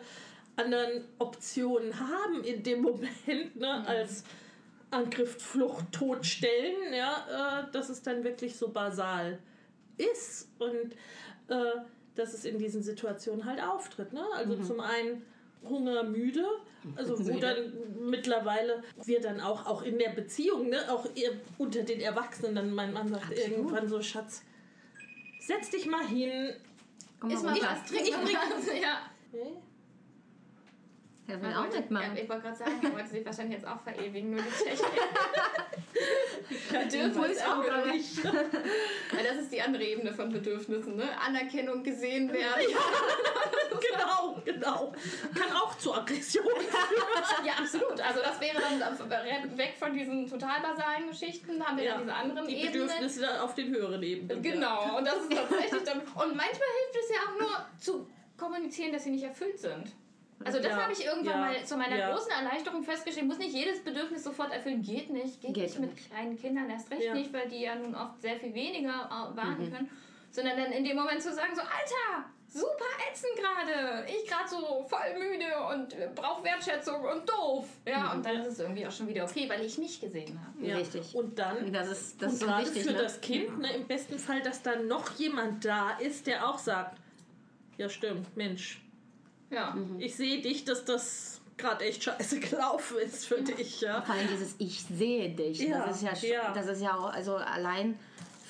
anderen 0.56 1.04
Optionen 1.18 1.92
haben 1.98 2.44
in 2.44 2.62
dem 2.62 2.82
Moment, 2.82 3.56
ne, 3.56 3.80
Mhm. 3.80 3.86
als 3.86 4.24
Angriff, 4.90 5.42
Flucht, 5.42 5.90
Tod 5.90 6.24
stellen, 6.24 6.94
ja, 6.94 7.64
äh, 7.66 7.72
dass 7.72 7.88
es 7.88 8.00
dann 8.02 8.22
wirklich 8.22 8.56
so 8.56 8.68
basal 8.68 9.40
ist 9.96 10.48
und 10.60 10.92
äh, 11.48 11.80
dass 12.14 12.32
es 12.32 12.44
in 12.44 12.58
diesen 12.58 12.80
Situationen 12.82 13.44
halt 13.44 13.60
auftritt. 13.60 14.12
Ne? 14.12 14.22
Also 14.36 14.56
zum 14.62 14.78
einen 14.78 15.24
Hunger, 15.68 16.02
müde, 16.04 16.44
also 16.96 17.18
wo 17.26 17.38
dann 17.38 17.72
mittlerweile 18.00 18.82
wir 19.04 19.20
dann 19.20 19.40
auch, 19.40 19.66
auch 19.66 19.82
in 19.82 19.98
der 19.98 20.10
Beziehung, 20.10 20.68
ne, 20.68 20.78
auch 20.90 21.06
unter 21.58 21.82
den 21.82 22.00
Erwachsenen, 22.00 22.54
dann 22.54 22.74
mein 22.74 22.92
Mann 22.92 23.08
sagt 23.08 23.24
Absolut. 23.24 23.50
irgendwann 23.50 23.88
so, 23.88 24.02
Schatz, 24.02 24.42
setz 25.40 25.70
dich 25.70 25.86
mal 25.86 26.06
hin. 26.06 26.54
Komm 27.20 27.30
mal 27.30 27.36
Ist 27.36 27.42
mal 27.44 27.52
runter. 27.52 27.76
was 27.82 27.90
trinken. 27.90 28.80
ja. 28.82 29.10
Nee? 31.26 31.32
Er 31.34 31.42
will 31.42 31.54
auch 31.54 31.72
mitmachen. 31.72 32.16
Ja, 32.16 32.22
ich 32.22 32.28
wollte 32.28 32.42
gerade 32.42 32.56
sagen, 32.56 32.80
er 32.82 32.92
wollte 32.92 33.08
sich 33.08 33.24
wahrscheinlich 33.24 33.54
jetzt 33.58 33.66
auch 33.66 33.80
verewigen, 33.80 34.30
nur 34.30 34.42
die 34.42 34.64
Technik. 34.64 34.90
Bedürfnis 36.70 37.40
auch 37.42 37.64
oder 37.64 37.86
nicht. 37.86 38.22
Weil 38.24 39.24
das 39.24 39.36
ist 39.38 39.52
die 39.52 39.62
andere 39.62 39.82
Ebene 39.84 40.12
von 40.12 40.30
Bedürfnissen, 40.30 40.96
ne? 40.96 41.08
Anerkennung, 41.18 41.82
gesehen 41.82 42.30
werden. 42.32 42.66
genau, 43.90 44.42
genau. 44.44 44.92
Kann 45.34 45.52
auch 45.56 45.76
zu 45.78 45.94
Aggression 45.94 46.44
führen. 46.44 47.46
Ja, 47.46 47.52
absolut. 47.54 48.00
Also 48.00 48.20
das 48.20 48.40
wäre 48.40 48.58
dann 48.60 49.58
weg 49.58 49.74
von 49.78 49.94
diesen 49.94 50.28
total 50.28 50.60
basalen 50.60 51.08
Geschichten, 51.08 51.64
haben 51.64 51.76
wir 51.78 51.84
Ja, 51.84 51.92
dann 51.92 52.02
diese 52.02 52.14
anderen 52.14 52.48
die 52.48 52.54
Ebenen. 52.56 52.72
Bedürfnisse 52.72 53.42
auf 53.42 53.54
den 53.54 53.74
höheren 53.74 54.02
Ebenen. 54.02 54.42
Genau, 54.42 54.98
und 54.98 55.06
das 55.06 55.16
ist 55.22 55.32
tatsächlich 55.32 55.82
dann. 55.84 56.00
Und 56.00 56.36
manchmal 56.36 56.68
hilft 56.82 56.96
es 57.02 57.10
ja 57.10 57.16
auch 57.28 57.40
nur 57.40 57.66
zu 57.78 58.06
kommunizieren, 58.36 58.92
dass 58.92 59.04
sie 59.04 59.10
nicht 59.10 59.24
erfüllt 59.24 59.58
sind. 59.58 59.92
Also 60.44 60.58
das 60.58 60.68
Ja, 60.72 60.82
habe 60.82 60.92
ich 60.92 61.04
irgendwann 61.04 61.40
ja, 61.40 61.46
mal 61.58 61.64
zu 61.64 61.76
meiner 61.76 61.96
ja. 61.96 62.12
großen 62.12 62.30
Erleichterung 62.30 62.82
festgestellt. 62.82 63.26
Muss 63.26 63.38
nicht 63.38 63.54
jedes 63.54 63.82
Bedürfnis 63.82 64.24
sofort 64.24 64.52
erfüllen. 64.52 64.82
Geht 64.82 65.10
nicht. 65.10 65.40
Geht, 65.40 65.54
Geht 65.54 65.64
nicht 65.64 65.78
mit 65.80 65.94
nicht. 65.94 66.10
kleinen 66.10 66.36
Kindern 66.38 66.68
erst 66.70 66.90
recht 66.90 67.02
Ja. 67.04 67.14
nicht, 67.14 67.32
weil 67.32 67.48
die 67.48 67.60
ja 67.62 67.74
nun 67.74 67.94
oft 67.94 68.20
sehr 68.20 68.36
viel 68.36 68.52
weniger 68.54 68.90
äh, 68.90 69.36
warten 69.36 69.70
können. 69.72 69.90
Sondern 70.30 70.56
dann 70.58 70.72
in 70.72 70.84
dem 70.84 70.96
Moment 70.96 71.22
zu 71.22 71.32
sagen, 71.32 71.54
so 71.54 71.60
Alter, 71.62 72.28
super 72.48 72.84
ätzend 73.08 73.30
gerade. 73.36 74.04
Ich 74.08 74.28
gerade 74.28 74.48
so 74.48 74.84
voll 74.88 75.18
müde 75.18 75.46
und 75.72 76.14
brauche 76.16 76.42
Wertschätzung 76.44 77.02
und 77.04 77.28
doof. 77.28 77.68
Ja, 77.86 78.12
und 78.12 78.26
dann 78.26 78.36
ist 78.40 78.46
es 78.48 78.58
irgendwie 78.58 78.84
auch 78.86 78.90
schon 78.90 79.06
wieder 79.08 79.24
okay, 79.24 79.48
weil 79.48 79.64
ich 79.64 79.78
mich 79.78 80.00
gesehen 80.00 80.38
habe. 80.44 80.66
Ja. 80.66 80.76
Richtig. 80.76 81.14
Und 81.14 81.38
dann 81.38 81.72
Das 81.72 81.88
ist, 81.88 82.20
das 82.20 82.28
und 82.28 82.34
ist 82.34 82.40
so 82.40 82.46
gerade 82.46 82.64
wichtig. 82.66 82.82
für 82.84 82.92
ne? 82.92 82.98
das 83.02 83.20
Kind, 83.20 83.58
ne, 83.60 83.72
im 83.76 83.86
besten 83.86 84.18
Fall, 84.18 84.42
dass 84.42 84.60
da 84.62 84.74
noch 84.76 85.12
jemand 85.18 85.64
da 85.64 85.96
ist, 85.98 86.26
der 86.26 86.48
auch 86.48 86.58
sagt, 86.58 86.98
ja 87.78 87.88
stimmt, 87.88 88.36
Mensch, 88.36 88.80
Ja. 89.54 89.70
Mhm. 89.74 90.00
ich 90.00 90.16
sehe 90.16 90.40
dich, 90.42 90.64
dass 90.64 90.84
das 90.84 91.40
gerade 91.56 91.84
echt 91.84 92.02
scheiße 92.02 92.40
gelaufen 92.50 92.98
ist 92.98 93.26
für 93.26 93.40
dich, 93.40 93.80
ja. 93.80 94.02
Vor 94.02 94.14
allem 94.14 94.28
dieses 94.28 94.54
Ich 94.58 94.82
sehe 94.82 95.30
dich. 95.30 95.60
Ja, 95.60 95.86
das 95.86 96.02
ist 96.02 96.22
ja, 96.22 96.28
ja. 96.32 96.52
das 96.52 96.66
ist 96.66 96.82
ja 96.82 96.96
auch, 96.96 97.12
also 97.12 97.36
allein 97.36 97.98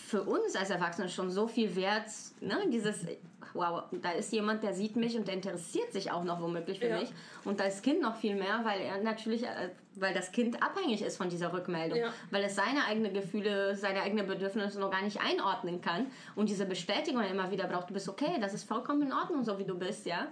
für 0.07 0.23
uns 0.23 0.55
als 0.57 0.71
Erwachsene 0.71 1.09
schon 1.09 1.31
so 1.31 1.47
viel 1.49 1.75
wert. 1.77 2.07
Ne? 2.41 2.57
Dieses, 2.71 3.05
wow, 3.53 3.83
da 3.93 4.13
ist 4.13 4.33
jemand, 4.33 4.63
der 4.63 4.73
sieht 4.75 4.97
mich 4.97 5.17
und 5.17 5.27
der 5.27 5.35
interessiert 5.35 5.93
sich 5.93 6.11
auch 6.13 6.25
noch 6.25 6.41
womöglich 6.41 6.79
für 6.79 6.89
Ja. 6.89 6.99
mich. 7.01 7.11
Und 7.45 7.59
das 7.61 7.83
Kind 7.83 8.01
noch 8.01 8.17
viel 8.17 8.35
mehr, 8.37 8.61
weil 8.65 8.81
er 8.81 9.03
natürlich, 9.03 9.45
äh, 9.45 9.71
weil 9.97 10.15
das 10.15 10.31
Kind 10.33 10.63
abhängig 10.63 11.03
ist 11.03 11.17
von 11.17 11.29
dieser 11.31 11.53
Rückmeldung. 11.53 11.99
Ja. 11.99 12.09
Weil 12.31 12.45
es 12.45 12.55
seine 12.55 12.85
eigenen 12.87 13.13
Gefühle, 13.13 13.75
seine 13.77 14.03
eigenen 14.03 14.27
Bedürfnisse 14.27 14.79
noch 14.79 14.91
gar 14.91 15.03
nicht 15.03 15.21
einordnen 15.21 15.81
kann. 15.81 16.07
Und 16.37 16.49
diese 16.49 16.65
Bestätigung 16.67 17.23
immer 17.23 17.51
wieder 17.51 17.67
braucht, 17.67 17.91
du 17.91 17.95
bist 17.95 18.09
okay, 18.09 18.39
das 18.41 18.55
ist 18.55 18.65
vollkommen 18.69 19.03
in 19.03 19.13
Ordnung, 19.13 19.43
so 19.45 19.59
wie 19.59 19.65
du 19.65 19.77
bist, 19.77 20.07
ja. 20.07 20.29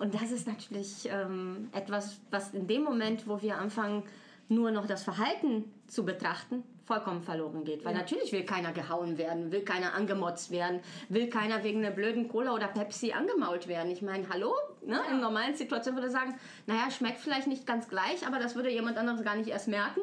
Und 0.00 0.14
das 0.14 0.32
ist 0.32 0.48
natürlich 0.48 1.08
ähm, 1.12 1.68
etwas, 1.72 2.20
was 2.30 2.54
in 2.54 2.66
dem 2.66 2.82
Moment, 2.82 3.28
wo 3.28 3.42
wir 3.42 3.58
anfangen, 3.58 4.02
nur 4.48 4.70
noch 4.70 4.86
das 4.86 5.04
Verhalten 5.04 5.70
zu 5.86 6.04
betrachten, 6.04 6.64
vollkommen 6.84 7.22
verloren 7.22 7.64
geht. 7.64 7.84
Weil 7.84 7.94
natürlich 7.94 8.32
will 8.32 8.44
keiner 8.44 8.72
gehauen 8.72 9.18
werden, 9.18 9.52
will 9.52 9.60
keiner 9.60 9.94
angemotzt 9.94 10.50
werden, 10.50 10.80
will 11.10 11.28
keiner 11.28 11.62
wegen 11.62 11.84
einer 11.84 11.94
blöden 11.94 12.28
Cola 12.28 12.54
oder 12.54 12.66
Pepsi 12.66 13.12
angemault 13.12 13.68
werden. 13.68 13.92
Ich 13.92 14.00
meine, 14.00 14.28
hallo? 14.30 14.54
Ne? 14.84 14.98
In 15.10 15.20
normalen 15.20 15.54
Situationen 15.54 15.98
würde 15.98 16.08
ich 16.08 16.12
sagen, 16.12 16.34
naja, 16.66 16.90
schmeckt 16.90 17.20
vielleicht 17.20 17.46
nicht 17.46 17.66
ganz 17.66 17.86
gleich, 17.86 18.26
aber 18.26 18.38
das 18.38 18.56
würde 18.56 18.70
jemand 18.70 18.96
anderes 18.96 19.22
gar 19.22 19.36
nicht 19.36 19.50
erst 19.50 19.68
merken. 19.68 20.00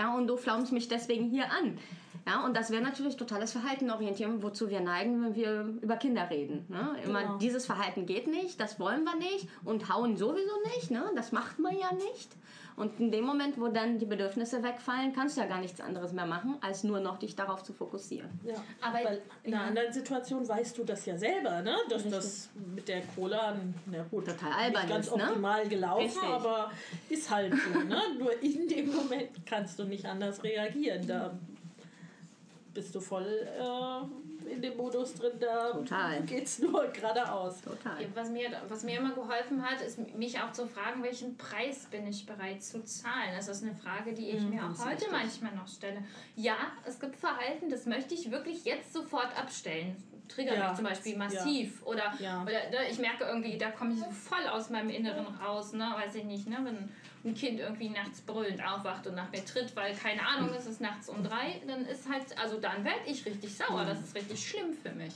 Ja, 0.00 0.14
und 0.14 0.26
du 0.28 0.38
flaumst 0.38 0.72
mich 0.72 0.88
deswegen 0.88 1.28
hier 1.28 1.44
an. 1.52 1.76
Ja, 2.26 2.42
und 2.44 2.56
das 2.56 2.70
wäre 2.70 2.82
natürlich 2.82 3.16
totales 3.16 3.52
Verhaltenorientieren, 3.52 4.42
wozu 4.42 4.70
wir 4.70 4.80
neigen, 4.80 5.22
wenn 5.22 5.34
wir 5.34 5.74
über 5.82 5.96
Kinder 5.96 6.30
reden. 6.30 6.64
Ne? 6.68 6.96
Immer 7.04 7.20
Genau. 7.22 7.36
dieses 7.38 7.66
Verhalten 7.66 8.06
geht 8.06 8.26
nicht, 8.26 8.58
das 8.60 8.80
wollen 8.80 9.04
wir 9.04 9.16
nicht 9.16 9.46
und 9.64 9.92
hauen 9.92 10.16
sowieso 10.16 10.52
nicht, 10.74 10.90
ne? 10.90 11.04
das 11.16 11.32
macht 11.32 11.58
man 11.58 11.76
ja 11.78 11.92
nicht. 11.92 12.30
Und 12.80 12.98
in 12.98 13.10
dem 13.10 13.26
Moment, 13.26 13.60
wo 13.60 13.68
dann 13.68 13.98
die 13.98 14.06
Bedürfnisse 14.06 14.62
wegfallen, 14.62 15.12
kannst 15.12 15.36
du 15.36 15.42
ja 15.42 15.46
gar 15.46 15.60
nichts 15.60 15.82
anderes 15.82 16.12
mehr 16.14 16.24
machen, 16.24 16.56
als 16.62 16.82
nur 16.82 16.98
noch 16.98 17.18
dich 17.18 17.36
darauf 17.36 17.62
zu 17.62 17.74
fokussieren. 17.74 18.30
Ja, 18.42 18.54
Aber- 18.80 18.94
weil 19.04 19.22
in 19.42 19.52
einer 19.52 19.64
ja. 19.64 19.68
anderen 19.68 19.92
Situation 19.92 20.48
weißt 20.48 20.78
du 20.78 20.84
das 20.84 21.04
ja 21.04 21.18
selber, 21.18 21.60
ne? 21.60 21.76
dass 21.90 22.08
das 22.08 22.48
mit 22.74 22.88
der 22.88 23.02
Cola, 23.02 23.54
na 23.84 24.02
gut, 24.04 24.24
Total 24.26 24.50
albern 24.52 24.82
nicht 24.86 24.94
ganz 24.94 25.06
ist, 25.08 25.16
ne? 25.16 25.24
optimal 25.24 25.68
gelaufen, 25.68 26.04
Richtig. 26.04 26.22
aber 26.22 26.70
ist 27.10 27.30
halt 27.30 27.52
so. 27.52 27.80
Ne? 27.80 28.00
Nur 28.18 28.42
in 28.42 28.66
dem 28.66 28.96
Moment 28.96 29.44
kannst 29.44 29.78
du 29.78 29.84
nicht 29.84 30.06
anders 30.06 30.42
reagieren. 30.42 31.06
Da 31.06 31.38
bist 32.72 32.94
du 32.94 33.00
voll 33.00 33.46
äh, 33.58 34.29
in 34.50 34.60
dem 34.62 34.76
Modus 34.76 35.14
drin, 35.14 35.32
da 35.38 35.70
Total. 35.72 36.20
geht's 36.22 36.58
nur 36.58 36.86
geradeaus. 36.88 37.60
Total. 37.60 38.02
Ja, 38.02 38.08
Was 38.14 38.28
mir, 38.30 38.50
was 38.68 38.82
mir 38.84 38.98
immer 38.98 39.14
geholfen 39.14 39.62
hat, 39.64 39.80
ist 39.80 39.98
mich 40.16 40.38
auch 40.40 40.52
zu 40.52 40.66
fragen, 40.66 41.02
welchen 41.02 41.36
Preis 41.36 41.86
bin 41.90 42.06
ich 42.06 42.26
bereit 42.26 42.62
zu 42.62 42.84
zahlen. 42.84 43.30
Das 43.36 43.48
ist 43.48 43.62
eine 43.62 43.74
Frage, 43.74 44.12
die 44.12 44.30
ich 44.30 44.42
mir 44.42 44.62
auch 44.64 44.78
heute 44.84 44.92
wichtig. 45.02 45.12
manchmal 45.12 45.54
noch 45.54 45.68
stelle. 45.68 46.02
Ja, 46.36 46.56
es 46.84 46.98
gibt 47.00 47.16
Verhalten, 47.16 47.70
das 47.70 47.86
möchte 47.86 48.14
ich 48.14 48.30
wirklich 48.30 48.64
jetzt 48.64 48.92
sofort 48.92 49.36
abstellen. 49.38 49.96
Triggert 50.28 50.56
Ja, 50.58 50.68
mich 50.68 50.76
zum 50.76 50.84
Beispiel 50.84 51.12
ja. 51.12 51.18
massiv. 51.18 51.82
Oder, 51.84 52.12
Ja. 52.20 52.42
oder 52.42 52.52
ne, 52.70 52.88
ich 52.90 52.98
merke 52.98 53.24
irgendwie, 53.24 53.58
da 53.58 53.70
komme 53.70 53.92
ich 53.94 53.98
so 53.98 54.10
voll 54.10 54.46
aus 54.48 54.70
meinem 54.70 54.90
Inneren 54.90 55.26
raus. 55.26 55.72
Ne? 55.72 55.90
Weiß 55.96 56.14
ich 56.14 56.24
nicht, 56.24 56.46
ne? 56.46 56.58
wenn 56.62 56.88
ein 57.24 57.34
Kind 57.34 57.60
irgendwie 57.60 57.90
nachts 57.90 58.20
brüllend 58.22 58.64
aufwacht 58.64 59.06
und 59.06 59.14
nach 59.14 59.30
mir 59.30 59.44
tritt, 59.44 59.74
weil 59.76 59.94
keine 59.94 60.26
Ahnung, 60.26 60.50
es 60.56 60.66
ist 60.66 60.80
nachts 60.80 61.08
um 61.08 61.22
drei, 61.22 61.60
dann 61.66 61.84
ist 61.84 62.08
halt, 62.08 62.36
also 62.38 62.58
dann 62.58 62.84
werde 62.84 63.00
ich 63.06 63.24
richtig 63.26 63.54
sauer. 63.54 63.84
Das 63.84 64.00
ist 64.00 64.14
richtig 64.14 64.48
schlimm 64.48 64.72
für 64.72 64.92
mich. 64.92 65.12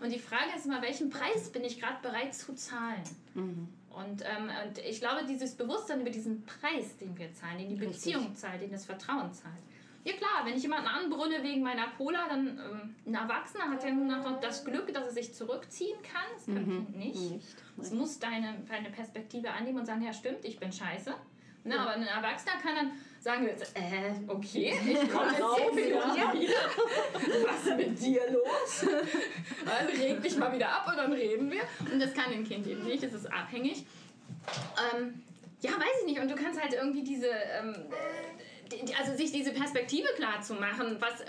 Und 0.00 0.12
die 0.12 0.18
Frage 0.18 0.50
ist 0.56 0.66
immer, 0.66 0.82
welchen 0.82 1.10
Preis 1.10 1.50
bin 1.50 1.64
ich 1.64 1.80
gerade 1.80 1.96
bereit 2.02 2.34
zu 2.34 2.54
zahlen? 2.54 3.02
Und, 3.90 4.22
ähm, 4.22 4.50
und 4.66 4.78
ich 4.78 4.98
glaube, 4.98 5.24
dieses 5.24 5.54
Bewusstsein 5.54 6.00
über 6.00 6.10
diesen 6.10 6.44
Preis, 6.44 6.96
den 6.96 7.16
wir 7.16 7.32
zahlen, 7.32 7.58
den 7.58 7.68
die 7.68 7.76
Beziehung 7.76 8.34
zahlt, 8.34 8.60
den 8.60 8.72
das 8.72 8.84
Vertrauen 8.86 9.32
zahlt. 9.32 9.54
Ja 10.04 10.12
klar, 10.14 10.44
wenn 10.44 10.54
ich 10.54 10.62
jemanden 10.62 10.88
anbrülle 10.88 11.42
wegen 11.42 11.62
meiner 11.62 11.88
Cola, 11.96 12.28
dann 12.28 12.58
ähm, 12.58 12.94
ein 13.06 13.14
Erwachsener 13.14 13.70
hat 13.70 13.82
ja 13.84 13.90
nun 13.90 14.08
noch 14.08 14.40
das 14.40 14.64
Glück, 14.64 14.92
dass 14.92 15.06
er 15.06 15.12
sich 15.12 15.32
zurückziehen 15.32 15.96
kann. 16.02 16.26
Das 16.34 16.44
kann 16.44 16.56
ein 16.56 16.66
Kind 16.66 16.96
nicht. 16.96 17.32
Nicht. 17.32 17.56
Es 17.80 17.90
muss 17.90 18.18
deine, 18.18 18.62
deine 18.68 18.90
Perspektive 18.90 19.50
annehmen 19.50 19.78
und 19.78 19.86
sagen, 19.86 20.02
ja 20.02 20.12
stimmt, 20.12 20.44
ich 20.44 20.58
bin 20.58 20.70
scheiße. 20.70 21.14
Ne, 21.64 21.80
Aber 21.80 21.92
ein 21.92 22.06
Erwachsener 22.06 22.60
kann 22.62 22.76
dann 22.76 22.92
sagen, 23.20 23.48
äh, 23.48 24.12
okay, 24.28 24.74
ich 24.86 25.10
komme 25.10 25.30
jetzt 25.30 26.14
hier 26.14 26.40
wieder. 26.40 26.60
Was 27.48 27.66
ist 27.66 27.76
mit 27.76 28.00
dir 28.00 28.20
los? 28.30 28.86
Also 29.66 30.02
reg 30.02 30.22
dich 30.22 30.36
mal 30.36 30.52
wieder 30.52 30.68
ab 30.68 30.86
und 30.88 30.98
dann 30.98 31.12
reden 31.12 31.50
wir. 31.50 31.62
Und 31.90 32.00
das 32.00 32.12
kann 32.12 32.32
ein 32.32 32.44
Kind 32.44 32.66
eben 32.66 32.84
nicht, 32.84 33.02
es 33.02 33.14
ist 33.14 33.32
abhängig. 33.32 33.86
Ähm, 34.94 35.22
ja, 35.62 35.70
weiß 35.70 36.00
ich 36.00 36.06
nicht. 36.06 36.20
Und 36.20 36.30
du 36.30 36.34
kannst 36.34 36.60
halt 36.60 36.74
irgendwie 36.74 37.02
diese, 37.02 37.28
ähm, 37.28 37.74
also 38.98 39.16
sich 39.16 39.32
diese 39.32 39.52
Perspektive 39.52 40.08
klar 40.16 40.42
zu 40.42 40.54
machen, 40.54 40.98
was, 41.00 41.24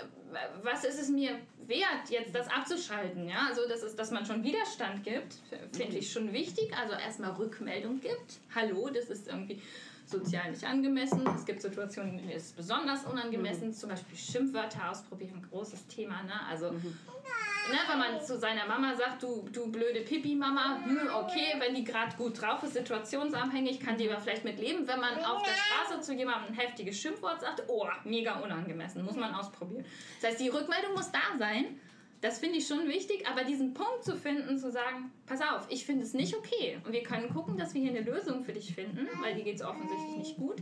was 0.62 0.84
ist 0.84 1.00
es 1.00 1.08
mir 1.08 1.38
wert, 1.66 2.10
jetzt 2.10 2.34
das 2.34 2.48
abzuschalten, 2.48 3.26
ja? 3.28 3.46
Also, 3.48 3.66
das 3.68 3.82
ist, 3.82 3.98
dass 3.98 4.10
man 4.10 4.26
schon 4.26 4.44
Widerstand 4.44 5.02
gibt, 5.02 5.36
finde 5.72 5.96
ich 5.96 6.12
schon 6.12 6.32
wichtig. 6.32 6.72
Also 6.76 6.92
erstmal 6.94 7.32
Rückmeldung 7.32 8.00
gibt. 8.00 8.40
Hallo, 8.54 8.90
das 8.90 9.06
ist 9.06 9.28
irgendwie 9.28 9.60
sozial 10.08 10.50
nicht 10.50 10.64
angemessen. 10.64 11.22
Es 11.34 11.44
gibt 11.44 11.62
Situationen, 11.62 12.12
in 12.12 12.18
denen 12.18 12.30
es 12.30 12.52
besonders 12.52 13.04
unangemessen. 13.04 13.72
Zum 13.72 13.90
Beispiel 13.90 14.16
Schimpfwörter 14.16 14.90
ausprobieren, 14.90 15.46
großes 15.50 15.86
Thema, 15.86 16.22
ne? 16.22 16.40
Also 16.48 16.70
ne, 16.70 17.78
wenn 17.88 17.98
man 17.98 18.20
zu 18.20 18.38
seiner 18.38 18.66
Mama 18.66 18.94
sagt, 18.94 19.22
du, 19.22 19.48
du 19.52 19.70
blöde 19.70 20.00
Pipi-Mama, 20.00 20.80
hm, 20.84 21.08
okay, 21.14 21.54
wenn 21.58 21.74
die 21.74 21.84
gerade 21.84 22.16
gut 22.16 22.40
drauf 22.40 22.62
ist, 22.62 22.74
situationsabhängig, 22.74 23.80
kann 23.80 23.96
die 23.96 24.10
aber 24.10 24.20
vielleicht 24.20 24.44
mit 24.44 24.58
leben. 24.58 24.86
Wenn 24.86 25.00
man 25.00 25.24
auf 25.24 25.42
der 25.42 25.52
Straße 25.52 26.00
zu 26.00 26.14
jemandem 26.14 26.52
ein 26.52 26.54
heftiges 26.54 26.98
Schimpfwort 27.00 27.40
sagt, 27.40 27.64
oh, 27.68 27.86
mega 28.04 28.38
unangemessen, 28.40 29.04
muss 29.04 29.16
man 29.16 29.34
ausprobieren. 29.34 29.84
Das 30.20 30.30
heißt, 30.30 30.40
die 30.40 30.48
Rückmeldung 30.48 30.94
muss 30.94 31.10
da 31.10 31.38
sein. 31.38 31.80
Das 32.26 32.40
finde 32.40 32.58
ich 32.58 32.66
schon 32.66 32.88
wichtig, 32.88 33.24
aber 33.28 33.44
diesen 33.44 33.72
Punkt 33.72 34.02
zu 34.02 34.16
finden, 34.16 34.58
zu 34.58 34.72
sagen, 34.72 35.12
pass 35.26 35.40
auf, 35.40 35.64
ich 35.68 35.86
finde 35.86 36.02
es 36.02 36.12
nicht 36.12 36.36
okay 36.36 36.76
und 36.84 36.92
wir 36.92 37.04
können 37.04 37.32
gucken, 37.32 37.56
dass 37.56 37.72
wir 37.72 37.80
hier 37.80 37.90
eine 37.90 38.00
Lösung 38.00 38.42
für 38.42 38.52
dich 38.52 38.74
finden, 38.74 39.06
weil 39.22 39.36
dir 39.36 39.44
geht 39.44 39.54
es 39.54 39.62
offensichtlich 39.62 40.16
nicht 40.16 40.36
gut. 40.36 40.56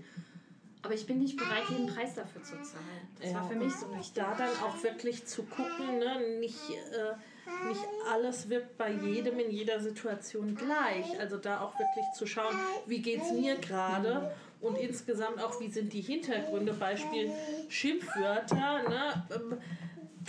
Aber 0.82 0.92
ich 0.92 1.06
bin 1.06 1.20
nicht 1.20 1.38
bereit, 1.38 1.62
jeden 1.70 1.86
Preis 1.86 2.16
dafür 2.16 2.42
zu 2.42 2.60
zahlen. 2.60 3.08
Das 3.18 3.30
Ja, 3.30 3.36
war 3.36 3.48
für 3.48 3.54
mich 3.56 3.72
so 3.72 3.90
wichtig. 3.92 4.12
Da 4.14 4.34
dann 4.36 4.50
auch 4.62 4.82
wirklich 4.82 5.24
zu 5.24 5.44
gucken, 5.44 5.98
ne? 5.98 6.38
nicht, 6.38 6.58
äh, 6.68 7.66
nicht 7.66 7.80
alles 8.12 8.50
wirkt 8.50 8.76
bei 8.76 8.90
jedem 8.92 9.38
in 9.38 9.50
jeder 9.50 9.80
Situation 9.80 10.54
gleich. 10.54 11.18
Also 11.18 11.38
da 11.38 11.62
auch 11.62 11.78
wirklich 11.78 12.04
zu 12.14 12.26
schauen, 12.26 12.54
wie 12.86 13.00
geht 13.00 13.22
es 13.22 13.32
mir 13.32 13.54
gerade 13.56 14.34
und 14.60 14.76
insgesamt 14.76 15.42
auch, 15.42 15.58
wie 15.60 15.70
sind 15.70 15.94
die 15.94 16.02
Hintergründe. 16.02 16.74
Beispiel 16.74 17.30
Schimpfwörter. 17.70 18.86
Ne? 18.86 19.26
Ähm, 19.34 19.58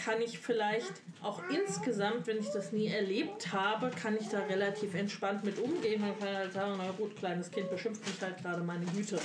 Kann 0.04 0.22
ich 0.22 0.40
vielleicht 0.40 0.94
auch 1.22 1.42
insgesamt, 1.50 2.28
wenn 2.28 2.38
ich 2.40 2.50
das 2.50 2.72
nie 2.72 2.88
erlebt 2.88 3.52
habe, 3.54 3.90
kann 3.90 4.18
ich 4.20 4.28
da 4.30 4.40
relativ 4.40 4.94
entspannt 4.94 5.44
mit 5.44 5.58
umgehen 5.60 6.04
und 6.04 6.20
kann 6.20 6.36
halt 6.36 6.54
sagen, 6.54 6.76
na 6.78 6.92
gut, 6.92 7.16
kleines 7.16 7.50
Kind 7.52 7.70
beschimpft 7.70 8.06
mich 8.06 8.22
halt 8.22 8.38
gerade 8.42 8.62
meine 8.64 8.86
Güte. 8.86 9.20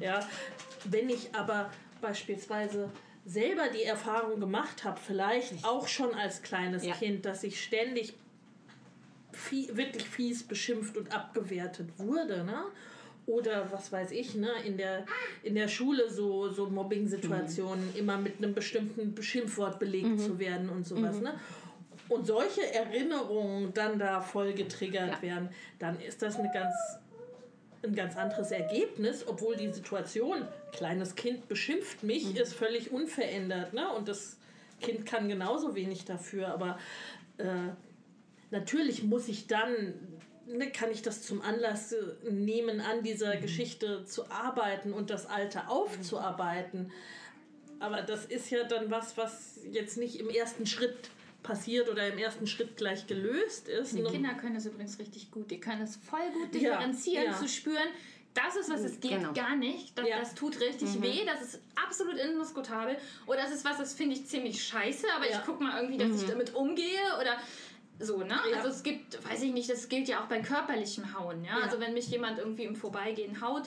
Ja, 0.00 0.26
wenn 0.84 1.08
ich 1.08 1.34
aber 1.34 1.70
beispielsweise 2.00 2.90
selber 3.26 3.68
die 3.68 3.84
Erfahrung 3.84 4.40
gemacht 4.40 4.84
habe, 4.84 5.00
vielleicht 5.04 5.64
auch 5.64 5.88
schon 5.88 6.14
als 6.14 6.42
kleines 6.42 6.84
Ja. 6.84 6.94
Kind, 6.94 7.24
dass 7.24 7.42
ich 7.42 7.62
ständig 7.62 8.14
vie 9.32 9.68
wirklich 9.76 10.04
fies 10.04 10.42
beschimpft 10.42 10.96
und 10.96 11.14
abgewertet 11.14 11.88
wurde, 11.98 12.44
ne? 12.44 12.64
Oder 13.26 13.70
was 13.72 13.90
weiß 13.90 14.10
ich, 14.10 14.34
ne, 14.34 14.50
in 14.66 14.76
der, 14.76 15.06
in 15.42 15.54
der 15.54 15.68
Schule 15.68 16.10
so, 16.10 16.50
so 16.50 16.66
Mobbing-Situationen 16.66 17.94
immer 17.96 18.18
mit 18.18 18.36
einem 18.38 18.52
bestimmten 18.54 19.14
Beschimpfwort 19.14 19.78
belegt 19.78 20.20
zu 20.20 20.38
werden 20.38 20.68
und 20.68 20.86
sowas, 20.86 21.20
ne? 21.20 21.34
Und 22.10 22.26
solche 22.26 22.70
Erinnerungen 22.74 23.72
dann 23.72 23.98
da 23.98 24.20
voll 24.20 24.52
getriggert 24.52 25.08
Ja. 25.16 25.22
werden, 25.22 25.48
dann 25.78 25.98
ist 26.00 26.20
das 26.22 26.38
eine 26.38 26.50
ganz 26.52 26.74
ein 27.82 27.94
ganz 27.94 28.16
anderes 28.16 28.50
Ergebnis, 28.50 29.26
obwohl 29.28 29.56
die 29.56 29.70
Situation, 29.70 30.38
kleines 30.72 31.14
Kind 31.16 31.48
beschimpft 31.48 32.02
mich, 32.02 32.30
Mhm. 32.30 32.36
ist 32.36 32.54
völlig 32.54 32.90
unverändert. 32.92 33.74
Ne? 33.74 33.86
Und 33.90 34.08
das 34.08 34.38
Kind 34.80 35.04
kann 35.04 35.28
genauso 35.28 35.74
wenig 35.74 36.06
dafür. 36.06 36.48
Aber 36.48 36.78
äh, 37.36 37.44
natürlich 38.50 39.02
muss 39.02 39.28
ich 39.28 39.48
dann, 39.48 39.92
ne, 40.46 40.70
kann 40.70 40.90
ich 40.90 41.02
das 41.02 41.22
zum 41.22 41.40
Anlass 41.42 41.92
äh, 41.92 42.30
nehmen, 42.30 42.80
an 42.80 42.98
Mhm. 42.98 43.02
dieser 43.04 43.36
Geschichte 43.36 44.04
zu 44.04 44.30
arbeiten 44.30 44.92
und 44.92 45.10
das 45.10 45.26
Alte 45.26 45.68
aufzuarbeiten. 45.68 46.90
Aber 47.80 48.02
das 48.02 48.24
ist 48.26 48.50
ja 48.50 48.64
dann 48.64 48.90
was, 48.90 49.16
was 49.16 49.58
jetzt 49.70 49.96
nicht 49.98 50.16
im 50.20 50.30
ersten 50.30 50.66
Schritt 50.66 50.96
passiert 51.42 51.90
oder 51.90 52.06
im 52.08 52.18
ersten 52.18 52.46
Schritt 52.46 52.76
gleich 52.76 53.06
gelöst 53.06 53.68
ist. 53.68 53.92
ne? 53.94 54.04
Kinder 54.04 54.32
können 54.34 54.54
das 54.54 54.64
übrigens 54.64 54.98
richtig 54.98 55.30
gut. 55.30 55.50
Die 55.50 55.60
können 55.60 55.82
es 55.82 55.96
voll 55.96 56.20
gut 56.32 56.54
Ja, 56.54 56.70
differenzieren, 56.78 57.24
ja. 57.26 57.36
zu 57.38 57.46
spüren, 57.48 57.88
das 58.32 58.56
ist 58.56 58.70
was, 58.70 58.80
es 58.80 58.98
geht 59.00 59.10
Genau. 59.12 59.32
gar 59.32 59.54
nicht. 59.54 59.96
Das, 59.98 60.08
Ja. 60.08 60.18
das 60.18 60.34
tut 60.34 60.58
richtig 60.60 61.00
weh, 61.02 61.24
das 61.26 61.40
ist 61.42 61.60
absolut 61.76 62.16
indiskutabel. 62.16 62.96
Oder 63.26 63.42
das 63.42 63.52
ist 63.52 63.64
was, 63.64 63.76
das 63.78 63.92
finde 63.92 64.16
ich 64.16 64.26
ziemlich 64.26 64.64
scheiße, 64.64 65.06
aber 65.14 65.28
Ja. 65.30 65.38
ich 65.38 65.44
gucke 65.44 65.62
mal 65.62 65.80
irgendwie, 65.82 65.98
dass 65.98 66.20
ich 66.22 66.26
damit 66.28 66.54
umgehe 66.54 67.18
oder 67.20 67.36
so, 67.98 68.18
ne? 68.18 68.36
Ja. 68.50 68.56
Also 68.58 68.68
es 68.68 68.82
gibt, 68.82 69.24
weiß 69.28 69.42
ich 69.42 69.52
nicht, 69.52 69.70
das 69.70 69.88
gilt 69.88 70.08
ja 70.08 70.20
auch 70.20 70.26
beim 70.26 70.42
körperlichen 70.42 71.18
Hauen, 71.18 71.44
ja? 71.44 71.58
Ja. 71.58 71.64
Also 71.64 71.80
wenn 71.80 71.94
mich 71.94 72.08
jemand 72.08 72.38
irgendwie 72.38 72.64
im 72.64 72.76
Vorbeigehen 72.76 73.40
haut, 73.40 73.64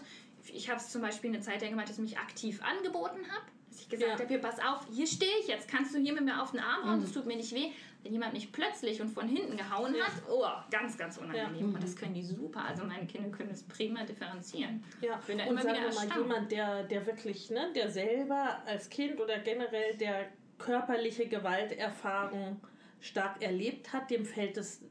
ich 0.53 0.69
habe 0.69 0.79
es 0.79 0.89
zum 0.89 1.01
Beispiel 1.01 1.29
eine 1.29 1.41
Zeit 1.41 1.61
lang 1.61 1.71
gemacht, 1.71 1.89
dass 1.89 1.97
ich 1.97 2.03
mich 2.03 2.17
aktiv 2.17 2.61
angeboten 2.63 3.19
habe. 3.29 3.45
Dass 3.69 3.81
ich 3.81 3.89
gesagt 3.89 4.11
Ja. 4.11 4.17
habe, 4.19 4.27
hier, 4.27 4.39
pass 4.41 4.59
auf, 4.59 4.85
hier 4.93 5.05
stehe 5.05 5.31
ich 5.41 5.47
jetzt, 5.47 5.67
kannst 5.67 5.93
du 5.93 5.99
hier 5.99 6.13
mit 6.13 6.23
mir 6.23 6.41
auf 6.41 6.51
den 6.51 6.61
Arm 6.61 6.89
hauen, 6.89 7.01
das 7.01 7.11
tut 7.11 7.25
mir 7.25 7.35
nicht 7.35 7.53
weh. 7.53 7.71
Wenn 8.03 8.13
jemand 8.13 8.33
mich 8.33 8.51
plötzlich 8.51 9.01
und 9.01 9.09
von 9.09 9.27
hinten 9.27 9.57
gehauen 9.57 9.93
Ja. 9.95 10.05
hat, 10.05 10.13
oh, 10.29 10.45
ganz, 10.71 10.97
ganz 10.97 11.17
unangenehm. 11.17 11.69
Ja. 11.69 11.75
Und 11.75 11.83
das 11.83 11.95
können 11.95 12.13
die 12.13 12.23
super. 12.23 12.63
Also 12.63 12.85
meine 12.85 13.05
Kinder 13.07 13.29
können 13.29 13.49
das 13.49 13.63
prima 13.63 14.03
differenzieren. 14.03 14.83
Ja, 15.01 15.19
bin 15.27 15.37
da 15.37 15.43
und 15.45 15.51
immer 15.51 15.61
sagen 15.61 15.77
wieder 15.77 15.89
wir 15.89 16.09
mal, 16.09 16.17
jemand, 16.21 16.51
der, 16.51 16.83
der 16.83 17.05
wirklich, 17.05 17.49
ne, 17.49 17.71
der 17.75 17.89
selber 17.89 18.61
als 18.65 18.89
Kind 18.89 19.19
oder 19.19 19.39
generell 19.39 19.95
der 19.97 20.27
körperliche 20.57 21.27
Gewalterfahrung 21.27 22.61
stark 22.99 23.41
erlebt 23.41 23.93
hat, 23.93 24.09
dem 24.11 24.25
fällt 24.25 24.57
es 24.57 24.81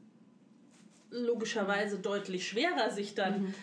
logischerweise 1.09 1.99
deutlich 1.99 2.47
schwerer, 2.47 2.89
sich 2.89 3.15
dann 3.15 3.41
Mhm. 3.43 3.53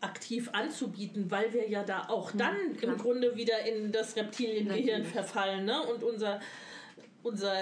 aktiv 0.00 0.50
anzubieten, 0.52 1.30
weil 1.30 1.52
wir 1.52 1.68
ja 1.68 1.82
da 1.82 2.08
auch 2.08 2.30
dann 2.32 2.56
im 2.80 2.96
Grunde 2.98 3.34
wieder 3.36 3.60
in 3.66 3.90
das 3.90 4.14
Reptiliengehirn 4.16 5.04
verfallen 5.04 5.64
ne? 5.64 5.82
und 5.82 6.02
unser 6.04 6.40
unser 7.22 7.52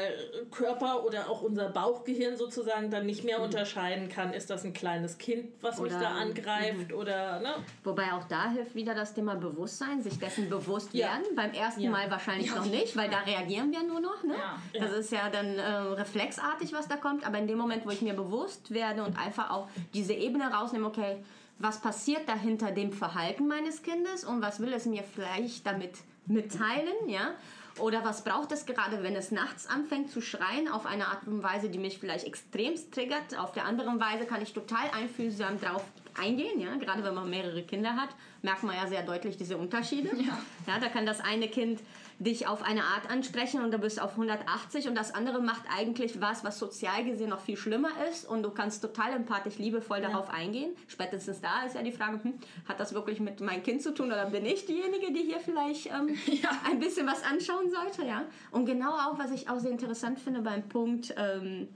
Körper 0.51 1.05
oder 1.05 1.31
auch 1.31 1.43
unser 1.43 1.71
Bauchgehirn 1.71 2.37
sozusagen 2.37 2.91
dann 2.91 3.07
nicht 3.07 3.25
mehr 3.25 3.41
unterscheiden 3.41 4.09
kann, 4.09 4.33
ist 4.33 4.51
das 4.51 4.65
ein 4.65 4.73
kleines 4.75 5.17
Kind, 5.19 5.51
was 5.63 5.81
mich 5.81 5.93
Oder- 5.93 6.01
da 6.03 6.11
angreift 6.11 6.93
oder 6.93 7.41
ne? 7.41 7.55
Wobei 7.83 8.13
auch 8.13 8.25
da 8.25 8.51
hilft 8.51 8.75
wieder 8.75 8.95
das 8.95 9.15
Thema 9.15 9.35
Bewusstsein, 9.35 10.03
sich 10.03 10.19
dessen 10.19 10.51
bewusst 10.51 10.93
Ja. 10.93 11.09
werden. 11.09 11.35
Beim 11.35 11.53
ersten 11.53 11.81
Ja. 11.81 11.91
Mal 11.91 12.11
wahrscheinlich 12.11 12.55
noch 12.55 12.67
nicht, 12.67 12.97
weil 12.97 13.09
da 13.09 13.21
reagieren 13.21 13.73
wir 13.73 13.83
nur 13.83 14.01
noch. 14.01 14.23
Ne? 14.23 14.35
Ja. 14.35 14.59
Das 14.81 14.93
ist 14.93 15.11
ja 15.11 15.31
dann 15.31 15.59
äh, 15.59 15.67
reflexartig, 15.67 16.73
was 16.73 16.87
da 16.87 16.97
kommt. 16.97 17.27
Aber 17.27 17.39
in 17.39 17.47
dem 17.47 17.59
Moment, 17.59 17.87
wo 17.87 17.91
ich 17.91 18.03
mir 18.03 18.15
bewusst 18.15 18.73
werde 18.73 19.03
und 19.05 19.19
einfach 19.19 19.51
auch 19.51 19.69
diese 19.95 20.13
Ebene 20.13 20.53
rausnehme, 20.53 20.87
okay, 20.87 21.25
was 21.59 21.81
passiert 21.81 22.29
da 22.29 22.35
hinter 22.37 22.71
dem 22.73 22.93
Verhalten 22.93 23.49
meines 23.49 23.83
Kindes 23.83 24.25
und 24.25 24.43
was 24.43 24.61
will 24.61 24.73
es 24.75 24.85
mir 24.85 25.03
vielleicht 25.03 25.67
damit 25.67 25.93
mitteilen, 26.27 27.09
ja? 27.09 27.31
Oder 27.79 28.05
was 28.05 28.25
braucht 28.25 28.53
es 28.53 28.65
gerade, 28.65 29.03
wenn 29.03 29.15
es 29.15 29.31
nachts 29.31 29.67
anfängt 29.67 30.11
zu 30.11 30.21
schreien, 30.21 30.69
auf 30.69 30.87
eine 30.87 31.09
Art 31.09 31.27
und 31.27 31.43
Weise, 31.43 31.69
die 31.69 31.79
mich 31.79 31.99
vielleicht 31.99 32.27
extremst 32.27 32.93
triggert. 32.93 33.39
Auf 33.39 33.53
der 33.53 33.67
anderen 33.67 34.01
Weise 34.01 34.25
kann 34.25 34.41
ich 34.41 34.53
total 34.53 34.89
einfühlsam 34.95 35.61
drauf 35.61 35.85
eingehen, 36.19 36.61
ja. 36.61 36.75
Gerade 36.77 37.05
wenn 37.05 37.15
man 37.15 37.29
mehrere 37.29 37.63
Kinder 37.63 37.95
hat, 37.97 38.09
merkt 38.43 38.63
man 38.63 38.77
ja 38.77 38.87
sehr 38.87 39.03
deutlich 39.03 39.37
diese 39.37 39.57
Unterschiede. 39.57 40.11
Ja. 40.17 40.39
Ja, 40.67 40.79
da 40.81 40.89
kann 40.89 41.05
das 41.05 41.21
eine 41.21 41.49
Kind 41.49 41.81
dich 42.19 42.47
auf 42.47 42.63
eine 42.63 42.83
Art 42.83 43.11
ansprechen 43.11 43.63
und 43.63 43.73
du 43.73 43.79
bist 43.79 44.01
auf 44.01 44.13
180 44.13 44.89
und 44.89 44.95
das 44.95 45.15
andere 45.15 45.41
macht 45.41 45.63
eigentlich 45.77 46.21
was, 46.21 46.45
was 46.45 46.59
sozial 46.59 47.05
gesehen 47.05 47.31
noch 47.31 47.41
viel 47.41 47.57
schlimmer 47.57 47.91
ist 48.11 48.27
und 48.27 48.43
du 48.43 48.51
kannst 48.51 48.81
total 48.81 49.13
empathisch, 49.13 49.59
liebevoll 49.59 50.01
darauf 50.01 50.31
eingehen. 50.31 50.75
Spätestens 50.89 51.43
da 51.43 51.65
ist 51.65 51.75
ja 51.75 51.83
die 51.83 51.93
Frage, 51.93 52.23
hm, 52.23 52.35
hat 52.67 52.81
das 52.81 52.95
wirklich 52.95 53.21
mit 53.21 53.41
meinem 53.41 53.63
Kind 53.63 53.83
zu 53.83 53.93
tun 53.93 54.07
oder 54.07 54.27
bin 54.27 54.47
ich 54.47 54.65
diejenige, 54.65 55.13
die 55.13 55.25
hier 55.25 55.41
vielleicht 55.41 55.87
ähm, 55.87 56.17
ein 56.71 56.81
bisschen 56.81 57.07
was 57.07 57.23
anschauen 57.23 57.71
sollte, 57.71 58.07
ja? 58.07 58.25
Und 58.51 58.65
genau 58.65 58.93
auch, 58.93 59.19
was 59.19 59.31
ich 59.31 59.51
auch 59.51 59.59
sehr 59.59 59.71
interessant 59.71 60.19
finde 60.19 60.41
beim 60.41 60.67
Punkt 60.69 61.15
ähm, 61.19 61.69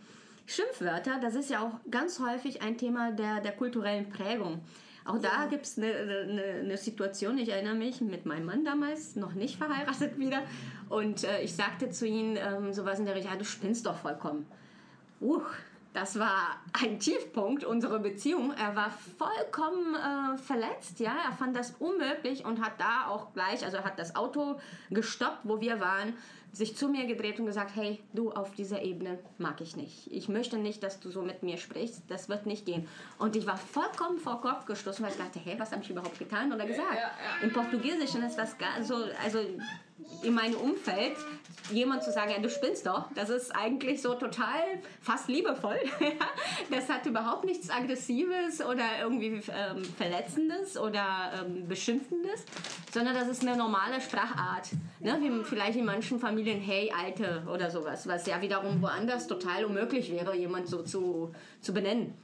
Schimpfwörter, 0.46 1.20
das 1.20 1.34
ist 1.34 1.50
ja 1.50 1.62
auch 1.62 1.90
ganz 1.90 2.18
häufig 2.18 2.62
ein 2.62 2.78
Thema 2.78 3.12
der, 3.12 3.40
der 3.40 3.52
kulturellen 3.52 4.08
Prägung. 4.08 4.60
Auch 5.04 5.18
da 5.18 5.46
gibt 5.46 5.66
es 5.66 5.78
eine, 5.78 5.92
eine, 5.92 6.42
eine 6.60 6.76
Situation, 6.76 7.38
ich 7.38 7.48
erinnere 7.48 7.74
mich, 7.74 8.00
mit 8.00 8.26
meinem 8.26 8.46
Mann 8.46 8.64
damals, 8.64 9.16
noch 9.16 9.32
nicht 9.32 9.56
verheiratet 9.56 10.18
wieder. 10.18 10.42
Und 10.88 11.24
äh, 11.24 11.42
ich 11.42 11.54
sagte 11.54 11.90
zu 11.90 12.06
ihm 12.06 12.36
ähm, 12.36 12.72
sowas 12.72 12.98
in 12.98 13.06
der 13.06 13.14
Richtung, 13.14 13.32
ja, 13.32 13.38
du 13.38 13.44
spinnst 13.44 13.86
doch 13.86 13.96
vollkommen. 13.96 14.46
Uh, 15.20 15.42
das 15.92 16.18
war 16.18 16.60
ein 16.72 17.00
Tiefpunkt 17.00 17.64
unserer 17.64 17.98
Beziehung. 17.98 18.52
Er 18.52 18.76
war 18.76 18.90
vollkommen 19.18 19.94
äh, 19.94 20.38
verletzt, 20.38 21.00
ja. 21.00 21.16
Er 21.26 21.32
fand 21.32 21.56
das 21.56 21.72
unmöglich 21.78 22.44
und 22.44 22.64
hat 22.64 22.72
da 22.78 23.08
auch 23.08 23.32
gleich, 23.32 23.64
also 23.64 23.78
hat 23.78 23.98
das 23.98 24.14
Auto 24.14 24.60
gestoppt, 24.90 25.40
wo 25.44 25.60
wir 25.60 25.80
waren, 25.80 26.14
sich 26.52 26.76
zu 26.76 26.88
mir 26.88 27.06
gedreht 27.06 27.38
und 27.38 27.46
gesagt, 27.46 27.72
hey, 27.74 28.00
du 28.12 28.32
auf 28.32 28.54
dieser 28.54 28.82
Ebene 28.82 29.18
mag 29.38 29.60
ich 29.60 29.76
nicht. 29.76 30.10
Ich 30.12 30.28
möchte 30.28 30.58
nicht, 30.58 30.82
dass 30.82 31.00
du 31.00 31.10
so 31.10 31.22
mit 31.22 31.42
mir 31.42 31.56
sprichst. 31.56 32.02
Das 32.08 32.28
wird 32.28 32.46
nicht 32.46 32.66
gehen. 32.66 32.88
Und 33.18 33.36
ich 33.36 33.46
war 33.46 33.56
vollkommen 33.56 34.18
vor 34.18 34.40
Kopf 34.40 34.66
gestoßen, 34.66 35.04
weil 35.04 35.12
ich 35.12 35.18
dachte, 35.18 35.38
hey, 35.38 35.58
was 35.58 35.72
habe 35.72 35.82
ich 35.82 35.90
überhaupt 35.90 36.18
getan 36.18 36.52
oder 36.52 36.66
gesagt? 36.66 36.98
Im 37.42 37.52
Portugiesischen 37.52 38.22
ist 38.22 38.36
das 38.36 38.58
gar 38.58 38.82
so, 38.82 38.96
also 39.24 39.38
in 40.22 40.34
meinem 40.34 40.54
Umfeld 40.54 41.16
jemand 41.72 42.02
zu 42.02 42.12
sagen, 42.12 42.30
ja, 42.30 42.38
du 42.38 42.50
spinnst 42.50 42.86
doch, 42.86 43.04
das 43.14 43.30
ist 43.30 43.54
eigentlich 43.54 44.02
so 44.02 44.14
total 44.14 44.60
fast 45.00 45.28
liebevoll. 45.28 45.78
das 46.70 46.88
hat 46.88 47.06
überhaupt 47.06 47.44
nichts 47.44 47.70
Aggressives 47.70 48.60
oder 48.60 48.84
irgendwie 49.00 49.40
ähm, 49.50 49.84
Verletzendes 49.96 50.76
oder 50.78 51.32
ähm, 51.40 51.68
Beschimpfendes, 51.68 52.44
sondern 52.92 53.14
das 53.14 53.28
ist 53.28 53.42
eine 53.42 53.56
normale 53.56 54.00
Sprachart. 54.00 54.70
Ne? 55.00 55.18
Wie 55.20 55.44
vielleicht 55.44 55.78
in 55.78 55.84
manchen 55.84 56.18
Familien, 56.18 56.60
hey, 56.60 56.92
Alte 56.96 57.42
oder 57.52 57.70
sowas, 57.70 58.06
was 58.06 58.26
ja 58.26 58.40
wiederum 58.42 58.82
woanders 58.82 59.26
total 59.26 59.64
unmöglich 59.64 60.10
wäre, 60.10 60.36
jemand 60.36 60.68
so 60.68 60.82
zu, 60.82 61.32
zu 61.60 61.72
benennen. 61.72 62.14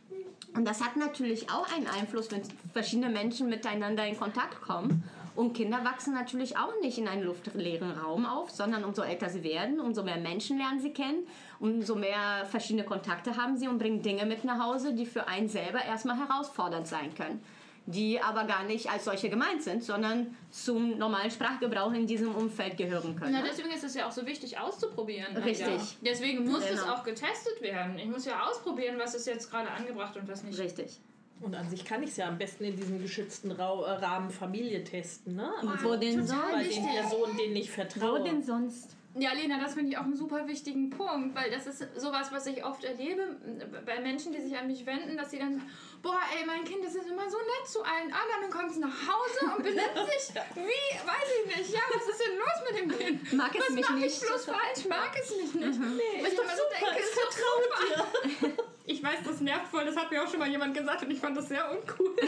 Und 0.54 0.66
das 0.66 0.82
hat 0.82 0.96
natürlich 0.96 1.50
auch 1.50 1.70
einen 1.74 1.86
Einfluss, 1.86 2.30
wenn 2.30 2.42
verschiedene 2.72 3.10
Menschen 3.10 3.48
miteinander 3.48 4.06
in 4.06 4.16
Kontakt 4.16 4.62
kommen. 4.62 5.04
Und 5.36 5.52
Kinder 5.52 5.84
wachsen 5.84 6.14
natürlich 6.14 6.56
auch 6.56 6.72
nicht 6.80 6.96
in 6.98 7.06
einem 7.08 7.24
luftleeren 7.24 7.90
Raum 7.92 8.24
auf, 8.24 8.50
sondern 8.50 8.84
umso 8.84 9.02
älter 9.02 9.28
sie 9.28 9.44
werden, 9.44 9.78
umso 9.80 10.02
mehr 10.02 10.16
Menschen 10.16 10.56
lernen 10.58 10.80
sie 10.80 10.92
kennen. 10.92 11.26
umso 11.60 11.94
mehr 11.94 12.44
verschiedene 12.50 12.84
Kontakte 12.84 13.36
haben 13.36 13.56
sie 13.56 13.68
und 13.68 13.78
bringen 13.78 14.02
Dinge 14.02 14.26
mit 14.26 14.44
nach 14.44 14.58
Hause, 14.62 14.94
die 14.94 15.06
für 15.06 15.26
einen 15.28 15.48
selber 15.48 15.82
erstmal 15.84 16.16
herausfordernd 16.18 16.86
sein 16.86 17.14
können. 17.14 17.42
Die 17.88 18.20
aber 18.20 18.44
gar 18.44 18.64
nicht 18.64 18.90
als 18.90 19.04
solche 19.04 19.28
gemeint 19.30 19.62
sind, 19.62 19.84
sondern 19.84 20.34
zum 20.50 20.98
normalen 20.98 21.30
Sprachgebrauch 21.30 21.92
in 21.92 22.06
diesem 22.06 22.34
Umfeld 22.34 22.76
gehören 22.76 23.14
können. 23.14 23.32
Na, 23.32 23.42
deswegen 23.48 23.70
ist 23.70 23.84
es 23.84 23.94
ja 23.94 24.08
auch 24.08 24.12
so 24.12 24.26
wichtig 24.26 24.58
auszuprobieren. 24.58 25.36
Richtig. 25.36 25.66
Ja. 25.68 25.80
Deswegen 26.02 26.44
muss 26.50 26.64
es 26.68 26.80
Genau. 26.82 26.94
auch 26.94 27.04
getestet 27.04 27.60
werden. 27.62 27.96
Ich 27.98 28.06
muss 28.06 28.24
ja 28.24 28.44
ausprobieren, 28.44 28.96
was 28.98 29.14
ist 29.14 29.26
jetzt 29.26 29.50
gerade 29.50 29.70
angebracht 29.70 30.16
und 30.16 30.26
was 30.28 30.42
nicht. 30.42 30.58
Richtig. 30.58 30.98
Und 31.40 31.54
an 31.54 31.68
sich 31.68 31.84
kann 31.84 32.02
ich 32.02 32.10
es 32.10 32.16
ja 32.16 32.28
am 32.28 32.38
besten 32.38 32.64
in 32.64 32.76
diesem 32.76 33.00
geschützten 33.00 33.50
äh, 33.50 33.62
Rahmen 33.62 34.30
Familie 34.30 34.82
testen, 34.84 35.36
ne? 35.36 35.50
Also 35.60 35.90
Wo 35.90 35.96
denn 35.96 36.26
total 36.26 36.52
bei 36.52 36.64
sonst? 36.64 36.76
den 36.76 36.84
Personen, 36.86 37.36
denen 37.36 37.56
ich 37.56 37.68
Wo 37.70 37.74
vertraue. 37.74 38.22
denn 38.24 38.42
sonst? 38.42 38.96
Ja, 39.18 39.32
Lena, 39.32 39.58
das 39.58 39.74
finde 39.74 39.90
ich 39.90 39.98
auch 39.98 40.02
einen 40.04 40.14
super 40.14 40.46
wichtigen 40.46 40.90
Punkt, 40.90 41.34
weil 41.34 41.50
das 41.50 41.66
ist 41.66 41.84
sowas, 41.98 42.30
was 42.32 42.46
ich 42.46 42.62
oft 42.64 42.84
erlebe 42.84 43.22
äh, 43.22 43.80
bei 43.84 44.00
Menschen, 44.00 44.32
die 44.32 44.40
sich 44.42 44.56
an 44.56 44.66
mich 44.66 44.84
wenden, 44.84 45.16
dass 45.16 45.30
sie 45.30 45.38
dann 45.38 45.54
sagen, 45.54 45.70
boah, 46.02 46.20
ey, 46.36 46.44
mein 46.46 46.64
Kind, 46.64 46.84
das 46.84 46.94
ist 46.94 47.08
immer 47.08 47.28
so 47.30 47.38
nett 47.38 47.66
zu 47.66 47.82
allen 47.82 48.12
anderen, 48.12 48.42
dann 48.42 48.50
kommt 48.50 48.70
es 48.70 48.76
nach 48.76 48.88
Hause 48.88 49.56
und 49.56 49.62
benimmt 49.62 49.80
sich 50.12 50.34
wie, 50.54 51.08
weiß 51.08 51.28
ich 51.40 51.56
nicht, 51.56 51.70
ja, 51.72 51.80
was 51.92 52.08
ist 52.08 52.20
denn 52.20 52.36
los 52.36 52.70
mit 52.70 52.78
dem 52.80 52.98
Kind? 52.98 53.32
Mag 53.32 53.54
es 53.54 53.60
was 53.62 53.70
mich 53.70 53.88
mache 53.88 53.98
ich 53.98 54.04
nicht. 54.04 54.20
bloß 54.20 54.44
falsch? 54.44 54.84
Mag 54.88 55.10
es 55.18 55.30
mich 55.30 55.54
nicht? 55.54 55.80
Nee, 55.80 56.22
Was 56.22 56.32
ich 56.32 56.36
doch 56.36 56.44
immer 56.44 56.56
so 56.56 56.62
denke, 56.70 57.00
es 57.00 57.10
vertraut 57.10 58.56
dir. 58.56 58.64
Ich 58.88 59.02
weiß, 59.02 59.18
das 59.24 59.40
nervt 59.40 59.66
voll, 59.66 59.84
das 59.84 59.96
hat 59.96 60.12
mir 60.12 60.22
auch 60.22 60.30
schon 60.30 60.38
mal 60.38 60.48
jemand 60.48 60.72
gesagt 60.72 61.02
und 61.02 61.10
ich 61.10 61.18
fand 61.18 61.36
das 61.36 61.48
sehr 61.48 61.68
uncool. 61.72 62.14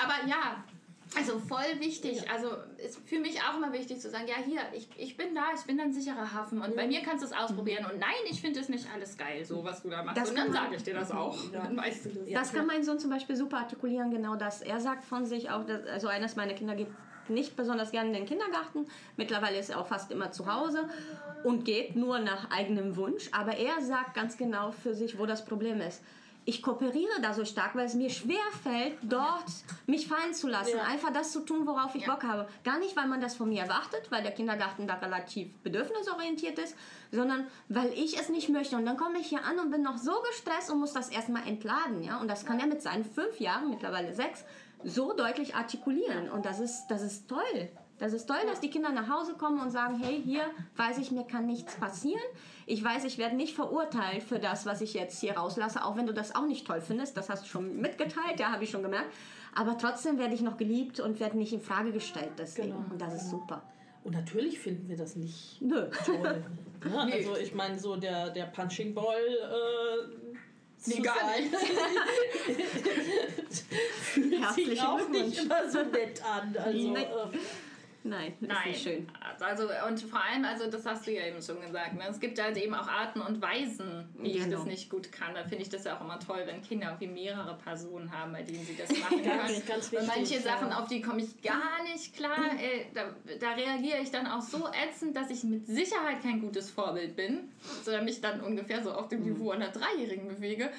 Aber 0.00 0.28
ja, 0.28 0.62
also 1.16 1.38
voll 1.38 1.80
wichtig. 1.80 2.30
Also 2.30 2.48
ist 2.78 2.98
für 3.06 3.18
mich 3.18 3.40
auch 3.40 3.56
immer 3.56 3.72
wichtig 3.72 4.00
zu 4.00 4.10
sagen, 4.10 4.26
ja 4.26 4.36
hier, 4.44 4.60
ich, 4.72 4.88
ich 4.96 5.16
bin 5.16 5.34
da, 5.34 5.46
ich 5.54 5.62
bin 5.62 5.80
ein 5.80 5.92
sicherer 5.92 6.32
Hafen 6.32 6.60
und 6.60 6.76
bei 6.76 6.86
mir 6.86 7.02
kannst 7.02 7.22
du 7.22 7.26
es 7.26 7.32
ausprobieren. 7.32 7.84
Und 7.84 7.98
nein, 7.98 8.10
ich 8.28 8.40
finde 8.40 8.60
es 8.60 8.68
nicht 8.68 8.86
alles 8.92 9.16
geil, 9.16 9.44
so 9.44 9.64
was 9.64 9.82
du 9.82 9.90
da 9.90 10.02
machst. 10.02 10.18
Das 10.18 10.30
und 10.30 10.38
dann 10.38 10.52
sage 10.52 10.76
ich 10.76 10.82
dir 10.82 10.94
das 10.94 11.10
auch. 11.10 11.36
Dann 11.52 11.76
weißt 11.76 12.06
du 12.06 12.10
das. 12.10 12.32
Das 12.32 12.52
kann 12.52 12.66
mein 12.66 12.84
Sohn 12.84 12.98
zum 12.98 13.10
Beispiel 13.10 13.36
super 13.36 13.58
artikulieren, 13.58 14.10
genau 14.10 14.36
das. 14.36 14.62
Er 14.62 14.80
sagt 14.80 15.04
von 15.04 15.26
sich 15.26 15.50
auch, 15.50 15.64
dass, 15.64 15.86
also 15.86 16.08
eines 16.08 16.36
meiner 16.36 16.54
Kinder 16.54 16.74
geht 16.74 16.88
nicht 17.28 17.56
besonders 17.56 17.90
gerne 17.90 18.08
in 18.08 18.14
den 18.14 18.26
Kindergarten. 18.26 18.86
Mittlerweile 19.16 19.58
ist 19.58 19.70
er 19.70 19.80
auch 19.80 19.86
fast 19.86 20.10
immer 20.10 20.30
zu 20.30 20.52
Hause 20.52 20.88
und 21.42 21.64
geht 21.64 21.96
nur 21.96 22.18
nach 22.18 22.50
eigenem 22.50 22.96
Wunsch. 22.96 23.28
Aber 23.32 23.56
er 23.56 23.80
sagt 23.80 24.14
ganz 24.14 24.36
genau 24.36 24.72
für 24.72 24.94
sich, 24.94 25.18
wo 25.18 25.26
das 25.26 25.44
Problem 25.44 25.80
ist. 25.80 26.02
Ich 26.46 26.62
kooperiere 26.62 27.20
da 27.22 27.32
so 27.32 27.44
stark, 27.44 27.74
weil 27.74 27.86
es 27.86 27.94
mir 27.94 28.10
schwer 28.10 28.44
fällt, 28.62 28.98
dort 29.02 29.44
mich 29.86 30.06
fallen 30.06 30.34
zu 30.34 30.46
lassen. 30.46 30.76
Ja. 30.76 30.84
Einfach 30.84 31.10
das 31.12 31.32
zu 31.32 31.40
tun, 31.40 31.66
worauf 31.66 31.94
ich 31.94 32.02
Ja. 32.02 32.12
Bock 32.12 32.22
habe. 32.24 32.46
Gar 32.64 32.78
nicht, 32.78 32.96
weil 32.96 33.06
man 33.06 33.20
das 33.20 33.34
von 33.34 33.48
mir 33.48 33.62
erwartet, 33.62 34.10
weil 34.10 34.22
der 34.22 34.32
Kindergarten 34.32 34.86
da 34.86 34.94
relativ 34.94 35.54
bedürfnisorientiert 35.62 36.58
ist, 36.58 36.76
sondern 37.12 37.46
weil 37.68 37.92
ich 37.94 38.18
es 38.20 38.28
nicht 38.28 38.50
möchte. 38.50 38.76
Und 38.76 38.84
dann 38.84 38.98
komme 38.98 39.18
ich 39.18 39.28
hier 39.28 39.42
an 39.44 39.58
und 39.58 39.70
bin 39.70 39.82
noch 39.82 39.96
so 39.96 40.12
gestresst 40.28 40.70
und 40.70 40.80
muss 40.80 40.92
das 40.92 41.08
erstmal 41.08 41.46
entladen. 41.48 42.02
Ja? 42.02 42.18
Und 42.18 42.28
das 42.28 42.44
kann 42.44 42.60
er 42.60 42.66
mit 42.66 42.82
seinen 42.82 43.04
fünf 43.04 43.40
Jahren, 43.40 43.70
mittlerweile 43.70 44.12
sechs, 44.12 44.44
so 44.84 45.14
deutlich 45.14 45.54
artikulieren. 45.54 46.30
Und 46.30 46.44
das 46.44 46.60
ist, 46.60 46.88
das 46.88 47.00
ist 47.02 47.26
toll. 47.26 47.70
Das 47.98 48.12
ist 48.12 48.26
toll, 48.26 48.38
dass 48.46 48.60
die 48.60 48.70
Kinder 48.70 48.90
nach 48.90 49.08
Hause 49.08 49.34
kommen 49.34 49.60
und 49.60 49.70
sagen, 49.70 49.98
hey, 50.02 50.20
hier 50.22 50.42
weiß 50.76 50.98
ich, 50.98 51.10
mir 51.10 51.24
kann 51.24 51.46
nichts 51.46 51.76
passieren. 51.76 52.22
Ich 52.66 52.82
weiß, 52.82 53.04
ich 53.04 53.18
werde 53.18 53.36
nicht 53.36 53.54
verurteilt 53.54 54.22
für 54.22 54.38
das, 54.38 54.66
was 54.66 54.80
ich 54.80 54.94
jetzt 54.94 55.20
hier 55.20 55.36
rauslasse, 55.36 55.84
auch 55.84 55.96
wenn 55.96 56.06
du 56.06 56.12
das 56.12 56.34
auch 56.34 56.46
nicht 56.46 56.66
toll 56.66 56.80
findest. 56.80 57.16
Das 57.16 57.28
hast 57.28 57.44
du 57.44 57.48
schon 57.48 57.80
mitgeteilt, 57.80 58.40
ja, 58.40 58.50
habe 58.50 58.64
ich 58.64 58.70
schon 58.70 58.82
gemerkt. 58.82 59.12
Aber 59.54 59.78
trotzdem 59.78 60.18
werde 60.18 60.34
ich 60.34 60.40
noch 60.40 60.56
geliebt 60.56 60.98
und 60.98 61.20
werde 61.20 61.38
nicht 61.38 61.52
in 61.52 61.60
Frage 61.60 61.92
gestellt 61.92 62.32
deswegen. 62.36 62.72
Genau. 62.72 62.84
Und 62.90 63.00
das 63.00 63.14
ist 63.14 63.30
super. 63.30 63.62
Und 64.02 64.12
natürlich 64.12 64.58
finden 64.58 64.88
wir 64.88 64.96
das 64.96 65.16
nicht 65.16 65.60
Nö. 65.60 65.88
toll. 66.04 66.44
Ne? 66.84 66.98
Also 67.00 67.34
ich 67.38 67.54
meine, 67.54 67.78
so 67.78 67.96
der, 67.96 68.28
der 68.28 68.44
Punching 68.44 68.92
Ball 68.92 69.16
äh, 69.16 70.34
Nee, 70.86 71.00
gar 71.00 71.14
sein, 71.14 71.50
fühlt 74.02 74.52
sich 74.52 74.82
auch 74.82 75.08
nicht 75.08 75.42
immer 75.42 75.70
so 75.70 75.82
nett 75.82 76.22
an. 76.22 76.54
Also, 76.62 76.90
Nein. 76.90 77.06
Äh, 78.04 78.08
Nein, 78.08 78.34
das 78.40 78.48
ist 78.50 78.54
Nein. 78.54 78.68
nicht 78.68 78.82
schön. 78.82 79.08
Also, 79.40 79.68
und 79.88 80.00
vor 80.02 80.22
allem, 80.22 80.44
also 80.44 80.70
das 80.70 80.84
hast 80.84 81.06
du 81.06 81.12
ja 81.12 81.26
eben 81.26 81.40
schon 81.40 81.60
gesagt, 81.60 81.94
ne? 81.94 82.02
es 82.10 82.20
gibt 82.20 82.40
halt 82.40 82.56
eben 82.58 82.74
auch 82.74 82.86
Arten 82.86 83.20
und 83.20 83.40
Weisen, 83.40 84.08
wie 84.18 84.32
ich 84.32 84.44
Genau. 84.44 84.58
das 84.58 84.66
nicht 84.66 84.90
gut 84.90 85.10
kann. 85.10 85.34
Da 85.34 85.42
finde 85.44 85.62
ich 85.62 85.70
das 85.70 85.84
ja 85.84 85.96
auch 85.96 86.02
immer 86.02 86.18
toll, 86.20 86.42
wenn 86.44 86.60
Kinder 86.62 86.88
irgendwie 86.88 87.06
mehrere 87.08 87.56
Personen 87.56 88.12
haben, 88.12 88.32
bei 88.32 88.42
denen 88.42 88.64
sie 88.64 88.76
das 88.76 88.88
machen 89.00 89.22
Ganz, 89.22 89.52
können. 89.52 89.62
ganz 89.66 89.92
und 89.92 90.06
manche 90.06 90.20
wichtig, 90.22 90.42
Sachen, 90.42 90.68
ja. 90.68 90.78
auf 90.78 90.88
die 90.88 91.00
komme 91.00 91.22
ich 91.22 91.40
gar 91.42 91.82
nicht 91.92 92.14
klar. 92.14 92.50
Ey, 92.60 92.86
da, 92.94 93.04
da 93.40 93.52
reagiere 93.52 93.98
ich 94.02 94.10
dann 94.10 94.26
auch 94.26 94.42
so 94.42 94.68
ätzend, 94.86 95.16
dass 95.16 95.30
ich 95.30 95.42
mit 95.44 95.66
Sicherheit 95.66 96.20
kein 96.22 96.40
gutes 96.40 96.70
Vorbild 96.70 97.16
bin, 97.16 97.50
sondern 97.82 98.04
mich 98.04 98.20
dann 98.20 98.40
ungefähr 98.42 98.82
so 98.82 98.92
auf 98.92 99.08
dem 99.08 99.20
Mhm. 99.24 99.32
Niveau 99.32 99.50
einer 99.52 99.68
Dreijährigen 99.68 100.28
bewege. 100.28 100.70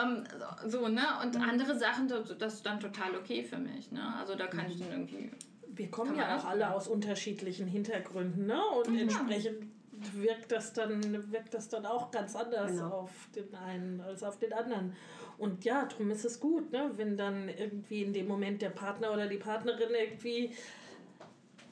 Ähm, 0.00 0.24
so, 0.66 0.86
ne? 0.88 1.02
Und 1.22 1.34
Mhm. 1.34 1.42
andere 1.42 1.76
Sachen, 1.78 2.06
das, 2.08 2.36
das 2.38 2.54
ist 2.54 2.66
dann 2.66 2.78
total 2.78 3.16
okay 3.16 3.42
für 3.42 3.58
mich. 3.58 3.90
Ne? 3.90 4.14
Also 4.18 4.34
da 4.36 4.46
kann 4.46 4.70
ich 4.70 4.78
dann 4.78 4.90
irgendwie 4.92 5.30
wir 5.74 5.90
kommen 5.90 6.16
ja 6.16 6.36
auch 6.38 6.44
alle 6.44 6.72
aus 6.74 6.88
unterschiedlichen 6.88 7.66
Hintergründen, 7.66 8.46
ne? 8.46 8.60
Und 8.84 8.98
entsprechend 8.98 9.66
wirkt 10.14 10.52
das 10.52 10.72
dann 10.72 11.32
wirkt 11.32 11.54
das 11.54 11.68
dann 11.68 11.84
auch 11.84 12.10
ganz 12.10 12.36
anders 12.36 12.70
Genau. 12.70 12.88
auf 12.90 13.10
den 13.34 13.52
einen 13.54 14.00
als 14.00 14.22
auf 14.22 14.38
den 14.38 14.52
anderen. 14.52 14.94
Und 15.38 15.64
ja, 15.64 15.84
darum 15.86 16.10
ist 16.10 16.24
es 16.24 16.40
gut, 16.40 16.72
ne? 16.72 16.90
Wenn 16.96 17.16
dann 17.16 17.48
irgendwie 17.48 18.02
in 18.02 18.12
dem 18.12 18.26
Moment 18.28 18.62
der 18.62 18.70
Partner 18.70 19.12
oder 19.12 19.26
die 19.26 19.36
Partnerin 19.38 19.90
irgendwie 19.94 20.52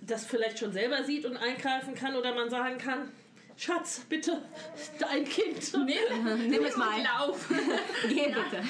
das 0.01 0.25
vielleicht 0.25 0.59
schon 0.59 0.73
selber 0.73 1.03
sieht 1.05 1.25
und 1.27 1.37
eingreifen 1.37 1.95
kann 1.95 2.15
oder 2.17 2.35
man 2.35 2.49
sagen 2.51 2.79
kann, 2.79 3.11
Schatz, 3.57 4.03
bitte, 4.09 4.43
dein 5.01 5.25
Kind. 5.25 5.73
Nimm, 5.73 6.49
Nimm 6.51 6.65
es 6.65 6.77
mal. 6.77 7.01
lauf. 7.03 7.49
Geh 8.09 8.27
bitte. 8.27 8.63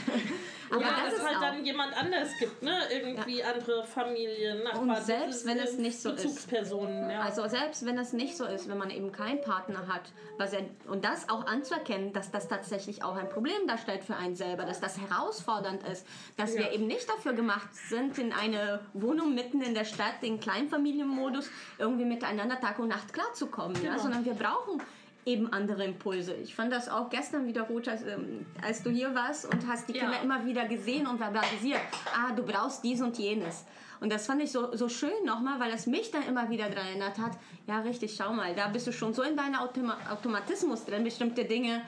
Aber 0.70 0.80
ja, 0.80 0.88
das 0.90 0.98
dass 1.04 1.12
ist 1.14 1.18
es 1.20 1.24
halt 1.26 1.36
auch. 1.36 1.40
dann 1.42 1.64
jemand 1.64 1.96
anders 1.96 2.28
gibt, 2.38 2.62
ne? 2.62 2.78
Irgendwie 2.92 3.42
andere 3.44 3.84
Familien, 3.84 4.62
Nachbarn. 4.64 4.90
Und 4.90 5.02
selbst 5.04 5.46
wenn 5.46 5.58
es 5.58 5.78
nicht 5.78 6.00
so 6.00 6.10
ist. 6.10 6.22
Bezugspersonen, 6.22 7.10
ja. 7.10 7.20
Also 7.20 7.46
selbst 7.48 7.84
wenn 7.86 7.98
es 7.98 8.12
nicht 8.12 8.36
so 8.36 8.44
ist, 8.46 8.68
wenn 8.68 8.78
man 8.78 8.90
eben 8.90 9.12
keinen 9.12 9.40
Partner 9.40 9.86
hat, 9.88 10.02
was 10.38 10.52
er, 10.52 10.62
und 10.88 11.04
das 11.04 11.28
auch 11.28 11.46
anzuerkennen, 11.46 12.12
dass 12.12 12.30
das 12.30 12.48
tatsächlich 12.48 13.02
auch 13.04 13.16
ein 13.16 13.28
Problem 13.28 13.66
darstellt 13.66 14.04
für 14.04 14.16
einen 14.16 14.34
selber, 14.36 14.64
dass 14.64 14.80
das 14.80 14.98
herausfordernd 14.98 15.82
ist, 15.88 16.06
dass 16.36 16.54
Ja. 16.54 16.60
wir 16.60 16.72
eben 16.72 16.86
nicht 16.86 17.08
dafür 17.08 17.32
gemacht 17.32 17.74
sind, 17.88 18.18
in 18.18 18.32
eine 18.32 18.80
Wohnung 18.92 19.34
mitten 19.34 19.62
in 19.62 19.74
der 19.74 19.84
Stadt, 19.84 20.22
den 20.22 20.40
Kleinfamilienmodus, 20.40 21.48
irgendwie 21.78 22.04
miteinander 22.04 22.60
Tag 22.60 22.78
und 22.78 22.88
Nacht 22.88 23.12
klarzukommen, 23.12 23.76
ja? 23.82 23.90
Genau. 23.92 24.02
sondern 24.02 24.24
wir 24.24 24.34
brauchen 24.34 24.82
eben 25.26 25.52
andere 25.52 25.84
Impulse. 25.84 26.34
Ich 26.36 26.54
fand 26.54 26.72
das 26.72 26.88
auch 26.88 27.10
gestern 27.10 27.46
wieder 27.46 27.64
gut, 27.64 27.88
als, 27.88 28.02
ähm, 28.02 28.46
als 28.62 28.82
du 28.82 28.90
hier 28.90 29.14
warst 29.14 29.52
und 29.52 29.66
hast 29.66 29.88
die 29.88 29.94
Ja. 29.94 30.04
Kinder 30.04 30.22
immer 30.22 30.46
wieder 30.46 30.66
gesehen 30.66 31.06
und 31.06 31.18
verbalisiert. 31.18 31.80
Ah, 32.14 32.32
du 32.34 32.44
brauchst 32.44 32.84
dies 32.84 33.02
und 33.02 33.18
jenes. 33.18 33.64
Und 34.00 34.12
das 34.12 34.26
fand 34.26 34.42
ich 34.42 34.52
so, 34.52 34.76
so 34.76 34.88
schön 34.88 35.24
nochmal, 35.24 35.58
weil 35.58 35.72
es 35.72 35.86
mich 35.86 36.10
dann 36.12 36.22
immer 36.28 36.48
wieder 36.48 36.68
daran 36.68 36.86
erinnert 36.86 37.18
hat, 37.18 37.32
ja 37.66 37.80
richtig, 37.80 38.14
schau 38.16 38.32
mal, 38.32 38.54
da 38.54 38.68
bist 38.68 38.86
du 38.86 38.92
schon 38.92 39.12
so 39.14 39.22
in 39.22 39.36
deinem 39.36 39.56
Automa 39.56 39.96
Automatismus 40.10 40.84
drin, 40.84 41.02
bestimmte 41.02 41.44
Dinge 41.44 41.82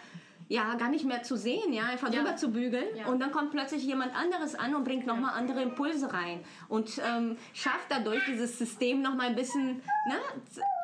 ja 0.49 0.75
gar 0.77 0.89
nicht 0.89 1.05
mehr 1.05 1.23
zu 1.23 1.37
sehen, 1.37 1.73
ja, 1.73 1.85
einfach 1.85 2.13
Ja. 2.13 2.21
drüber 2.23 2.37
zu 2.37 2.51
bügeln. 2.51 2.87
Ja. 2.97 3.07
Und 3.07 3.21
dann 3.21 3.31
kommt 3.33 3.51
plötzlich 3.51 3.85
jemand 3.85 4.15
anderes 4.17 4.55
an 4.55 4.75
und 4.75 4.85
bringt 4.85 5.07
nochmal 5.07 5.35
andere 5.37 5.63
Impulse 5.63 6.13
rein 6.13 6.41
und 6.69 7.01
ähm, 7.07 7.37
schafft 7.53 7.91
dadurch 7.91 8.25
dieses 8.27 8.59
System 8.59 9.03
nochmal 9.03 9.27
ein 9.29 9.35
bisschen 9.37 9.77
ne, 10.09 10.17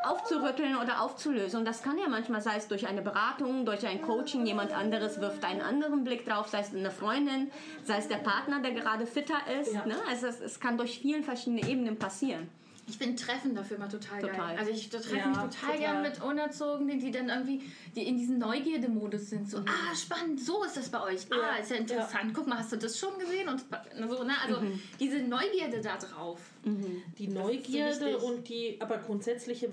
aufzurütteln 0.04 0.76
oder 0.76 1.00
aufzulösen. 1.00 1.60
Und 1.60 1.64
das 1.64 1.82
kann 1.82 1.96
ja 1.98 2.08
manchmal, 2.08 2.40
sei 2.42 2.56
es 2.56 2.68
durch 2.68 2.86
eine 2.86 3.00
Beratung, 3.02 3.64
durch 3.64 3.86
ein 3.86 4.02
Coaching, 4.02 4.44
jemand 4.46 4.72
anderes 4.72 5.20
wirft 5.20 5.44
einen 5.44 5.62
anderen 5.62 6.04
Blick 6.04 6.26
drauf, 6.26 6.48
sei 6.48 6.60
es 6.60 6.74
eine 6.74 6.90
Freundin, 6.90 7.50
sei 7.84 7.96
es 7.98 8.08
der 8.08 8.16
Partner, 8.18 8.60
der 8.60 8.72
gerade 8.72 9.06
fitter 9.06 9.38
ist. 9.60 9.72
Ja. 9.72 9.86
Ne? 9.86 9.96
Also 10.08 10.26
es, 10.26 10.40
es 10.40 10.60
kann 10.60 10.76
durch 10.76 10.98
vielen 10.98 11.24
verschiedene 11.24 11.66
Ebenen 11.66 11.98
passieren. 11.98 12.48
Ich 12.86 12.98
finde 12.98 13.16
Treffen 13.16 13.54
dafür 13.54 13.78
immer 13.78 13.88
total, 13.88 14.20
Total. 14.20 14.36
geil. 14.36 14.56
Also 14.58 14.70
ich 14.70 14.90
treffe 14.90 15.16
Ja, 15.16 15.26
mich 15.28 15.36
total, 15.38 15.48
total. 15.50 15.78
gern 15.78 16.02
mit 16.02 16.22
Unerzogenen, 16.22 17.00
die 17.00 17.10
dann 17.10 17.28
irgendwie 17.30 17.62
die 17.96 18.06
in 18.06 18.18
diesem 18.18 18.38
Neugierde-Modus 18.38 19.30
sind. 19.30 19.50
So, 19.50 19.58
ah, 19.58 19.94
spannend, 19.96 20.40
so 20.44 20.62
ist 20.64 20.76
das 20.76 20.90
bei 20.90 21.02
euch. 21.02 21.20
Ah, 21.30 21.36
Ja, 21.56 21.62
ist 21.62 21.70
ja 21.70 21.76
interessant. 21.78 22.34
Guck 22.34 22.46
mal, 22.46 22.58
hast 22.58 22.72
du 22.72 22.76
das 22.76 22.98
schon 22.98 23.18
gesehen? 23.18 23.48
Und 23.48 23.60
so, 23.60 24.24
ne? 24.24 24.34
Also 24.44 24.62
diese 25.00 25.18
Neugierde 25.20 25.80
da 25.80 25.96
drauf. 25.96 26.40
die 26.64 27.26
so 27.26 27.32
Neugierde 27.32 28.06
wichtig. 28.06 28.22
und 28.22 28.48
die 28.48 28.76
aber 28.80 28.98
grundsätzliche 28.98 29.70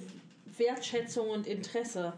Wertschätzung 0.58 1.30
und 1.30 1.48
Interesse. 1.48 2.14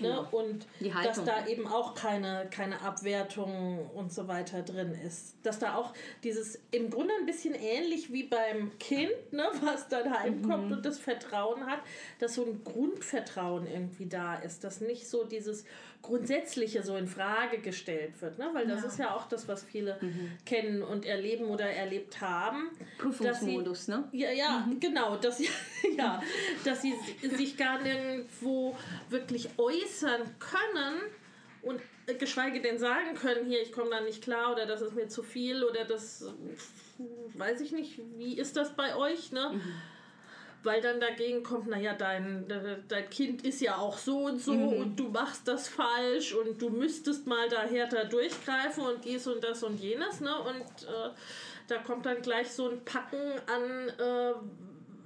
Ne? 0.00 0.08
Genau. 0.08 0.28
Und 0.30 0.66
Die 0.80 0.90
dass 0.90 1.22
da 1.24 1.46
eben 1.46 1.66
auch 1.66 1.94
keine, 1.94 2.48
keine 2.50 2.80
Abwertung 2.82 3.90
und 3.94 4.12
so 4.12 4.28
weiter 4.28 4.62
drin 4.62 4.92
ist. 5.06 5.34
Dass 5.42 5.58
da 5.58 5.74
auch 5.74 5.92
dieses 6.24 6.58
im 6.70 6.90
Grunde 6.90 7.12
ein 7.20 7.26
bisschen 7.26 7.54
ähnlich 7.54 8.12
wie 8.12 8.24
beim 8.24 8.78
Kind, 8.78 9.10
ne, 9.32 9.44
was 9.62 9.88
dann 9.88 10.12
heimkommt 10.18 10.66
Mhm. 10.66 10.72
und 10.72 10.86
das 10.86 10.98
Vertrauen 10.98 11.66
hat, 11.66 11.80
dass 12.18 12.34
so 12.34 12.44
ein 12.44 12.62
Grundvertrauen 12.64 13.66
irgendwie 13.66 14.06
da 14.06 14.34
ist, 14.36 14.64
dass 14.64 14.80
nicht 14.80 15.08
so 15.08 15.24
dieses 15.24 15.64
Grundsätzliche 16.02 16.82
so 16.82 16.96
in 16.96 17.06
Frage 17.06 17.58
gestellt 17.58 18.20
wird. 18.22 18.38
Ne? 18.38 18.48
Weil 18.52 18.66
das 18.66 18.82
Ja. 18.82 18.88
ist 18.88 18.98
ja 18.98 19.14
auch 19.14 19.28
das, 19.28 19.48
was 19.48 19.62
viele 19.62 19.98
Mhm. 20.00 20.30
kennen 20.46 20.82
und 20.82 21.04
erleben 21.04 21.46
oder 21.46 21.66
erlebt 21.66 22.20
haben. 22.20 22.70
dass 22.70 22.80
sie- 22.80 22.98
Prüfungsmodus, 23.02 23.88
ne? 23.88 24.08
ja, 24.12 24.30
ja, 24.30 24.68
genau, 24.80 25.16
dass 25.16 25.38
sie, 25.38 25.48
ja, 25.98 26.22
dass 26.64 26.82
sie 26.82 26.94
si- 27.20 27.28
sich 27.36 27.56
gar 27.56 27.80
nirgendwo 27.82 28.76
wirklich 29.10 29.48
äußern 29.58 30.22
können, 30.38 31.00
und 31.60 31.80
äh, 32.06 32.14
geschweige 32.14 32.62
denn 32.62 32.78
sagen 32.78 33.14
können, 33.16 33.44
hier, 33.46 33.60
ich 33.60 33.72
komme 33.72 33.90
da 33.90 34.00
nicht 34.00 34.22
klar 34.22 34.52
oder 34.52 34.64
das 34.64 34.80
ist 34.80 34.94
mir 34.94 35.08
zu 35.08 35.24
viel 35.24 35.64
oder 35.64 35.84
das 35.84 36.24
weiß 37.34 37.60
ich 37.60 37.72
nicht, 37.72 37.98
wie 38.16 38.38
ist 38.38 38.56
das 38.56 38.74
bei 38.76 38.94
euch, 38.96 39.32
ne? 39.32 39.50
Mhm. 39.54 39.62
Weil 40.64 40.80
dann 40.80 41.00
dagegen 41.00 41.44
kommt, 41.44 41.68
naja, 41.68 41.94
dein, 41.94 42.46
dein 42.88 43.10
Kind 43.10 43.46
ist 43.46 43.60
ja 43.60 43.76
auch 43.76 43.96
so 43.96 44.24
und 44.24 44.40
so 44.40 44.52
mhm. 44.52 44.80
und 44.80 44.96
du 44.96 45.08
machst 45.08 45.46
das 45.46 45.68
falsch 45.68 46.34
und 46.34 46.60
du 46.60 46.70
müsstest 46.70 47.26
mal 47.26 47.48
da 47.48 47.62
härter 47.62 48.04
durchgreifen 48.04 48.84
und 48.84 49.04
dies 49.04 49.26
und 49.28 49.42
das 49.44 49.62
und 49.62 49.80
jenes, 49.80 50.20
ne? 50.20 50.36
Und 50.42 50.88
äh, 50.88 51.10
da 51.68 51.78
kommt 51.78 52.06
dann 52.06 52.22
gleich 52.22 52.50
so 52.50 52.70
ein 52.70 52.84
Packen 52.84 53.32
an, 53.46 53.88
äh, 53.98 54.34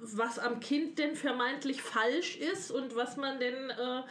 was 0.02 0.38
am 0.38 0.58
Kind 0.60 0.98
denn 0.98 1.14
vermeintlich 1.14 1.82
falsch 1.82 2.36
ist 2.36 2.70
und 2.70 2.96
was 2.96 3.16
man 3.16 3.38
denn 3.38 3.70
äh, 3.70 4.02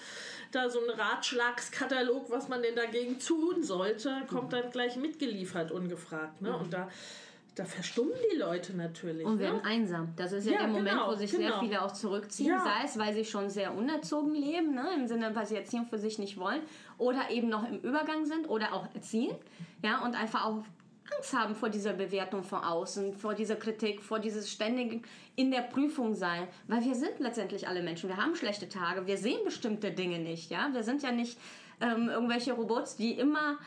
da 0.52 0.70
so 0.70 0.80
ein 0.80 0.90
Ratschlagskatalog, 0.90 2.30
was 2.30 2.48
man 2.48 2.62
denn 2.62 2.76
dagegen 2.76 3.20
tun 3.20 3.64
sollte, 3.64 4.22
kommt 4.30 4.54
dann 4.54 4.70
gleich 4.70 4.96
mitgeliefert, 4.96 5.72
ungefragt. 5.72 6.42
Ne? 6.42 6.56
Und 6.56 6.74
da, 6.74 6.90
da 7.56 7.66
verstummen 7.66 8.14
die 8.32 8.38
Leute 8.38 8.76
natürlich. 8.76 9.26
Und 9.26 9.40
werden 9.40 9.58
ne? 9.58 9.66
einsam. 9.66 10.14
Das 10.16 10.32
ist 10.32 10.46
ja, 10.46 10.54
ja 10.54 10.60
der 10.60 10.68
Moment, 10.68 10.90
genau, 10.90 11.10
wo 11.10 11.16
sich 11.16 11.32
genau. 11.32 11.48
sehr 11.48 11.60
viele 11.60 11.82
auch 11.82 11.92
zurückziehen, 11.92 12.50
ja. 12.50 12.64
sei 12.64 12.86
es, 12.86 12.98
weil 12.98 13.14
sie 13.14 13.26
schon 13.26 13.50
sehr 13.50 13.76
unerzogen 13.76 14.34
leben, 14.34 14.74
ne? 14.74 14.90
im 14.96 15.08
Sinne, 15.08 15.36
weil 15.36 15.46
sie 15.46 15.58
Erziehung 15.58 15.86
für 15.86 15.98
sich 15.98 16.18
nicht 16.18 16.38
wollen, 16.38 16.62
oder 16.98 17.30
eben 17.30 17.50
noch 17.50 17.68
im 17.68 17.80
Übergang 17.80 18.26
sind 18.26 18.50
oder 18.50 18.74
auch 18.74 18.88
erziehen. 18.94 19.36
Ja, 19.84 20.04
und 20.04 20.16
einfach 20.16 20.46
auch 20.46 20.64
Angst 21.18 21.34
haben 21.34 21.56
vor 21.56 21.70
dieser 21.70 21.94
Bewertung 21.94 22.44
von 22.44 22.64
außen, 22.64 23.14
vor 23.14 23.34
dieser 23.34 23.58
Kritik, 23.58 24.02
vor 24.02 24.20
dieses 24.20 24.50
ständigen 24.50 25.04
in 25.36 25.52
der 25.52 25.62
Prüfung 25.62 26.16
sein, 26.16 26.48
weil 26.68 26.84
wir 26.86 26.96
sind 26.96 27.20
letztendlich 27.20 27.68
alle 27.68 27.84
Menschen. 27.84 28.10
Wir 28.10 28.18
haben 28.18 28.36
schlechte 28.36 28.70
Tage, 28.70 29.08
wir 29.08 29.18
sehen 29.18 29.40
bestimmte 29.44 29.92
Dinge 29.92 30.20
nicht, 30.20 30.52
ja. 30.52 30.70
Wir 30.72 30.84
sind 30.84 31.04
ja 31.04 31.12
nicht 31.12 31.38
ähm, 31.82 32.10
irgendwelche 32.10 32.54
Robots, 32.54 32.96
die 32.96 33.12
immer 33.12 33.58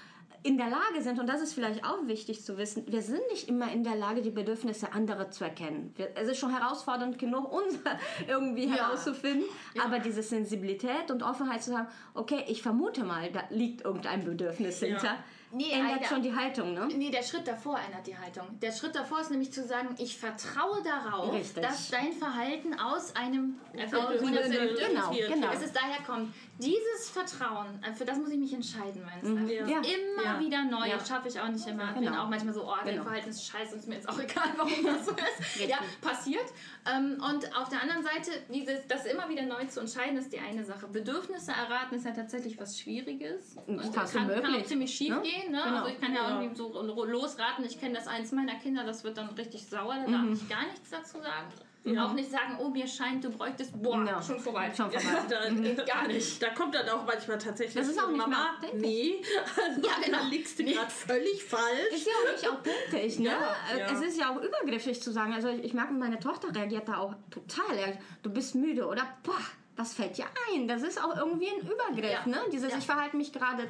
in 0.45 0.59
der 0.59 0.69
Lage 0.69 1.01
sind, 1.01 1.19
und 1.19 1.27
das 1.27 1.41
ist 1.41 1.55
vielleicht 1.55 1.85
auch 1.85 2.07
wichtig 2.07 2.45
zu 2.45 2.59
wissen, 2.59 2.85
wir 2.87 3.01
sind 3.01 3.23
nicht 3.31 3.49
immer 3.49 3.73
in 3.73 3.83
der 3.83 3.95
Lage, 3.95 4.21
die 4.21 4.31
Bedürfnisse 4.31 4.93
anderer 4.93 5.31
zu 5.31 5.43
erkennen. 5.43 5.95
Wir, 5.97 6.11
es 6.17 6.29
ist 6.29 6.39
schon 6.39 6.55
herausfordernd 6.55 7.19
genug, 7.19 7.51
unser 7.51 7.99
irgendwie 8.29 8.67
ja. 8.69 8.75
herauszufinden, 8.75 9.47
ja. 9.73 9.85
aber 9.85 10.01
diese 10.01 10.23
Sensibilität 10.23 11.11
und 11.11 11.23
Offenheit 11.23 11.63
zu 11.63 11.71
sagen, 11.71 11.89
okay, 12.13 12.45
ich 12.47 12.63
vermute 12.63 13.05
mal, 13.05 13.33
da 13.33 13.43
liegt 13.49 13.87
irgendein 13.87 14.23
Bedürfnis 14.23 14.81
hinter. 14.81 15.05
Ja 15.05 15.25
nee, 15.55 15.71
ändert 15.71 15.93
Alter. 15.93 16.07
schon 16.07 16.23
die 16.23 16.35
Haltung, 16.35 16.75
ne? 16.75 16.89
Nee, 16.95 17.11
der 17.11 17.23
Schritt 17.23 17.47
davor 17.47 17.79
ändert 17.79 18.07
die 18.07 18.17
Haltung. 18.17 18.59
Der 18.61 18.73
Schritt 18.73 18.95
davor 18.95 19.21
ist 19.21 19.31
nämlich 19.31 19.53
zu 19.53 19.65
sagen, 19.67 19.95
ich 19.99 20.17
vertraue 20.19 20.83
darauf, 20.83 21.33
Richtig. 21.33 21.63
dass 21.63 21.91
dein 21.91 22.13
Verhalten 22.13 22.75
aus 22.79 23.15
einem 23.17 23.59
Bedürfnis 23.73 24.51
genau, 24.51 25.11
genau. 25.11 25.53
Es 25.53 25.63
ist 25.63 25.75
daher 25.75 26.03
kommt. 26.05 26.35
Dieses 26.59 27.11
Vertrauen, 27.11 27.83
äh, 27.83 27.93
für 27.93 28.05
das 28.05 28.17
muss 28.17 28.29
ich 28.29 28.39
mich 28.39 28.53
entscheiden, 28.53 29.03
meinst 29.05 29.25
mhm. 29.25 29.49
ja. 29.49 29.79
Immer 29.79 30.25
ja. 30.25 30.41
wieder 30.41 30.65
neu. 30.65 30.87
Ja. 30.89 31.05
Schaffe 31.05 31.29
ich 31.29 31.41
auch 31.41 31.49
nicht 31.49 31.67
immer. 31.67 31.93
Genau. 31.95 32.11
Bin 32.11 32.15
auch 32.15 32.29
manchmal 32.29 32.55
so, 32.55 32.65
oh, 32.65 32.77
genau. 32.85 33.03
Verhalten 33.03 33.31
ist 33.31 33.45
scheiße 33.45 33.73
und 33.73 33.81
ist 33.81 33.89
mir 33.89 33.97
jetzt 33.97 34.09
auch 34.09 34.19
egal, 34.21 34.51
warum 34.57 34.85
das 34.85 35.07
so 35.07 35.13
ist. 35.13 35.61
ja, 35.69 35.79
passiert. 36.01 36.45
Ähm, 36.87 37.15
und 37.15 37.57
auf 37.57 37.69
der 37.69 37.83
anderen 37.83 38.05
Seite, 38.05 38.31
dieses, 38.53 38.87
das 38.87 39.05
immer 39.07 39.29
wieder 39.29 39.43
neu 39.43 39.65
zu 39.67 39.81
entscheiden, 39.81 40.17
ist 40.17 40.33
die 40.33 40.39
eine 40.39 40.65
Sache. 40.65 40.87
Bedürfnisse 40.87 41.51
erraten 41.51 41.97
ist 41.97 42.05
ja 42.05 42.13
tatsächlich 42.13 42.59
was 42.61 42.79
Schwieriges. 42.79 43.57
Und 43.67 43.79
das 43.79 44.13
kann, 44.13 44.29
kann, 44.29 44.55
auch 44.55 44.63
ziemlich 44.65 44.95
schief 44.95 45.11
ne? 45.11 45.23
gehen. 45.23 45.51
Ne? 45.51 45.61
Genau. 45.65 45.79
Also 45.79 45.89
ich 45.89 46.01
kann 46.01 46.15
ja, 46.15 46.29
ja, 46.29 46.41
irgendwie 46.41 46.57
so 46.57 46.83
losraten. 46.83 47.65
Ich 47.65 47.81
kenne 47.81 47.95
das 47.95 48.07
eins 48.07 48.31
meiner 48.31 48.55
Kinder, 48.57 48.85
das 48.85 49.03
wird 49.03 49.19
dann 49.19 49.31
richtig 49.31 49.67
sauer. 49.67 49.95
Da 49.95 50.07
mhm. 50.07 50.31
darf 50.31 50.43
ich 50.43 50.49
gar 50.49 50.67
nichts 50.67 50.91
dazu 50.91 51.19
sagen. 51.19 51.49
Ja. 51.85 52.07
Auch 52.07 52.15
nicht 52.15 52.31
sagen, 52.31 52.57
oh, 52.59 52.71
mir 52.71 52.87
scheint, 52.87 53.23
du 53.23 53.31
bräuchtest, 53.31 53.81
boah, 53.83 54.03
ja. 54.05 54.23
schon 54.23 54.41
vorbei. 54.41 54.73
Schon 54.75 54.91
vorbei. 54.91 55.05
Ja, 55.15 55.27
da, 55.29 55.51
geht 55.51 55.87
gar 55.87 56.09
nicht. 56.09 56.43
Da 56.43 56.51
kommt 56.51 56.75
dann 56.75 56.89
auch 56.89 57.05
manchmal 57.05 57.37
tatsächlich 57.37 57.75
das 57.75 57.89
ist 57.89 58.03
auch 58.03 58.09
nicht 58.09 58.17
Mama, 58.17 58.57
nee, 58.73 59.23
also 59.69 59.87
ja, 59.87 59.95
genau. 60.03 60.19
da 60.19 60.25
liegst 60.29 60.59
du 60.59 60.63
nee. 60.63 60.73
gerade 60.73 60.91
völlig 60.91 61.45
falsch. 61.45 61.95
Ist 61.95 62.07
ja 62.07 62.13
auch 62.13 62.33
nicht 62.33 62.49
authentisch, 62.49 63.19
ne? 63.19 63.37
Ja, 63.77 63.93
Es 63.93 64.01
ist 64.01 64.19
ja 64.19 64.31
auch 64.31 64.41
übergriffig 64.41 65.03
zu 65.03 65.13
sagen. 65.13 65.35
Also 65.35 65.49
ich, 65.49 65.63
ich 65.63 65.75
merke, 65.75 65.93
meine 65.93 66.19
Tochter 66.19 66.55
reagiert 66.55 66.89
da 66.89 66.99
auch 66.99 67.15
total. 67.31 67.99
Du 68.23 68.31
bist 68.31 68.55
müde 68.55 68.87
oder, 68.87 69.07
boah, 69.23 69.35
was 69.77 69.93
fällt 69.93 70.17
dir 70.17 70.27
ein? 70.53 70.67
Das 70.67 70.83
ist 70.83 71.03
auch 71.03 71.15
irgendwie 71.17 71.49
ein 71.49 71.61
Übergriff, 71.61 72.27
ne? 72.27 72.39
Dieses, 72.51 72.75
ich 72.75 72.87
verhalte 72.87 73.17
mich 73.17 73.33
gerade 73.33 73.69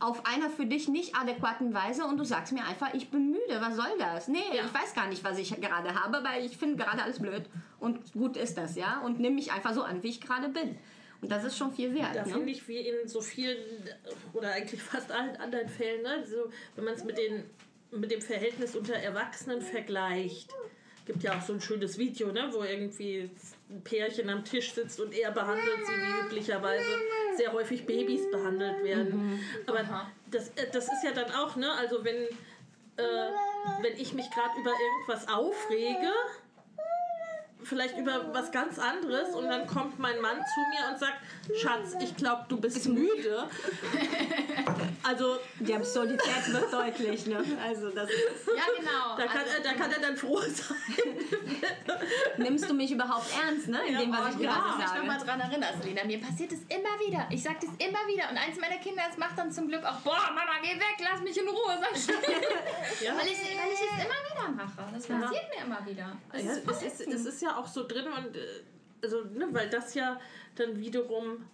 auf 0.00 0.24
einer 0.26 0.48
für 0.50 0.66
dich 0.66 0.88
nicht 0.88 1.16
adäquaten 1.16 1.74
Weise 1.74 2.04
und 2.04 2.18
du 2.18 2.24
sagst 2.24 2.52
mir 2.52 2.64
einfach, 2.64 2.94
ich 2.94 3.10
bin 3.10 3.30
müde, 3.30 3.60
was 3.60 3.76
soll 3.76 3.98
das? 3.98 4.28
Nee, 4.28 4.38
ja. 4.54 4.64
ich 4.64 4.74
weiß 4.74 4.94
gar 4.94 5.08
nicht, 5.08 5.24
was 5.24 5.38
ich 5.38 5.50
gerade 5.60 5.94
habe, 5.94 6.22
weil 6.22 6.44
ich 6.44 6.56
finde 6.56 6.76
gerade 6.76 7.02
alles 7.02 7.20
blöd 7.20 7.44
und 7.80 8.12
gut 8.12 8.36
ist 8.36 8.56
das, 8.56 8.76
ja? 8.76 9.00
Und 9.00 9.18
nimm 9.18 9.34
mich 9.34 9.52
einfach 9.52 9.74
so 9.74 9.82
an, 9.82 10.02
wie 10.02 10.08
ich 10.08 10.20
gerade 10.20 10.48
bin. 10.48 10.78
Und 11.20 11.32
das 11.32 11.44
ist 11.44 11.56
schon 11.56 11.72
viel 11.72 11.94
wert. 11.94 12.14
Da 12.14 12.24
ne? 12.24 12.32
finde 12.32 12.50
ich, 12.50 12.68
wie 12.68 12.78
in 12.78 13.08
so 13.08 13.20
vielen 13.20 13.58
oder 14.34 14.52
eigentlich 14.52 14.82
fast 14.84 15.10
allen 15.10 15.36
anderen 15.36 15.68
Fällen, 15.68 16.02
ne? 16.02 16.24
so, 16.24 16.50
wenn 16.76 16.84
man 16.84 16.94
es 16.94 17.04
mit, 17.04 17.18
mit 17.90 18.10
dem 18.10 18.20
Verhältnis 18.20 18.76
unter 18.76 18.94
Erwachsenen 18.94 19.60
vergleicht, 19.60 20.54
gibt 21.06 21.22
ja 21.22 21.36
auch 21.36 21.42
so 21.42 21.54
ein 21.54 21.60
schönes 21.60 21.98
Video, 21.98 22.30
ne? 22.32 22.50
wo 22.52 22.62
irgendwie 22.62 23.30
ein 23.70 23.82
Pärchen 23.82 24.30
am 24.30 24.44
Tisch 24.44 24.72
sitzt 24.72 25.00
und 25.00 25.12
er 25.12 25.30
behandelt 25.30 25.86
sie 25.86 25.92
wie 25.92 26.26
üblicherweise 26.26 26.84
sehr 27.36 27.52
häufig 27.52 27.84
Babys 27.84 28.30
behandelt 28.30 28.82
werden. 28.82 29.30
Mhm. 29.30 29.40
Aber 29.66 30.10
das, 30.30 30.48
äh, 30.50 30.70
das 30.72 30.84
ist 30.84 31.04
ja 31.04 31.12
dann 31.12 31.30
auch, 31.32 31.56
ne, 31.56 31.70
also 31.72 32.04
wenn, 32.04 32.16
äh, 32.16 33.30
wenn 33.82 33.96
ich 33.96 34.14
mich 34.14 34.30
gerade 34.30 34.58
über 34.60 34.70
irgendwas 34.70 35.28
aufrege, 35.28 36.12
vielleicht 37.68 37.98
über 37.98 38.32
was 38.32 38.50
ganz 38.50 38.78
anderes 38.78 39.34
und 39.34 39.48
dann 39.48 39.66
kommt 39.66 39.98
mein 39.98 40.20
Mann 40.20 40.36
zu 40.36 40.60
mir 40.70 40.90
und 40.90 40.98
sagt, 40.98 41.18
Schatz, 41.60 41.94
ich 42.02 42.16
glaube, 42.16 42.46
du 42.48 42.60
bist 42.60 42.88
müde. 42.88 43.48
Also 45.02 45.38
die 45.60 45.74
Absurdität 45.74 46.52
wird 46.52 46.72
deutlich, 46.72 47.26
ne? 47.26 47.42
Also 47.64 47.90
das 47.90 48.10
ist, 48.10 48.46
ja 48.46 48.64
genau. 48.76 49.16
Da 49.16 49.26
kann, 49.26 49.40
also, 49.40 49.56
er, 49.56 49.60
da 49.62 49.72
kann 49.74 49.90
er 49.90 50.00
dann 50.00 50.16
froh 50.16 50.40
sein. 50.40 50.76
Nimmst 52.36 52.68
du 52.68 52.74
mich 52.74 52.90
überhaupt 52.90 53.26
ernst, 53.42 53.68
ne? 53.68 53.80
In 53.86 53.94
ja, 53.94 54.00
dem, 54.00 54.12
was 54.12 54.34
ich 54.34 54.40
ja, 54.40 54.52
gerade 54.52 54.78
sage. 54.78 54.84
Ich 54.84 54.98
noch 54.98 55.06
mal 55.06 55.24
dran 55.24 55.40
erinnern, 55.40 55.80
Selina. 55.80 56.04
Mir 56.04 56.20
passiert 56.20 56.52
es 56.52 56.60
immer 56.68 56.94
wieder. 57.00 57.26
Ich 57.30 57.42
sage 57.42 57.56
das 57.60 57.70
immer 57.78 58.00
wieder. 58.06 58.28
Und 58.30 58.36
eins 58.36 58.60
meiner 58.60 58.76
Kinder, 58.76 59.02
das 59.08 59.16
macht 59.16 59.38
dann 59.38 59.50
zum 59.50 59.68
Glück 59.68 59.84
auch, 59.84 60.00
boah, 60.00 60.30
Mama, 60.34 60.60
geh 60.62 60.74
weg, 60.74 60.96
lass 61.00 61.20
mich 61.22 61.36
in 61.38 61.48
Ruhe, 61.48 61.78
sag 61.80 61.92
ich. 61.96 62.06
ja. 63.06 63.16
weil, 63.16 63.26
ich 63.26 63.38
weil 63.38 63.72
ich 63.72 63.80
es 63.80 64.04
immer 64.04 64.20
wieder 64.28 64.48
mache. 64.54 64.92
Das 64.92 65.06
passiert 65.06 65.44
mir 65.54 65.64
immer 65.64 65.86
wieder. 65.86 66.16
Das, 66.32 66.42
ja, 66.42 66.52
ist, 66.52 67.00
ist, 67.00 67.12
das 67.12 67.20
ist 67.22 67.42
ja 67.42 67.57
auch 67.58 67.66
so 67.66 67.86
drin 67.86 68.06
und 68.06 68.36
äh, 68.36 68.40
also, 69.02 69.22
ne, 69.24 69.48
weil 69.52 69.68
das 69.70 69.94
ja 69.94 70.20
dann 70.56 70.80
wiederum 70.80 71.44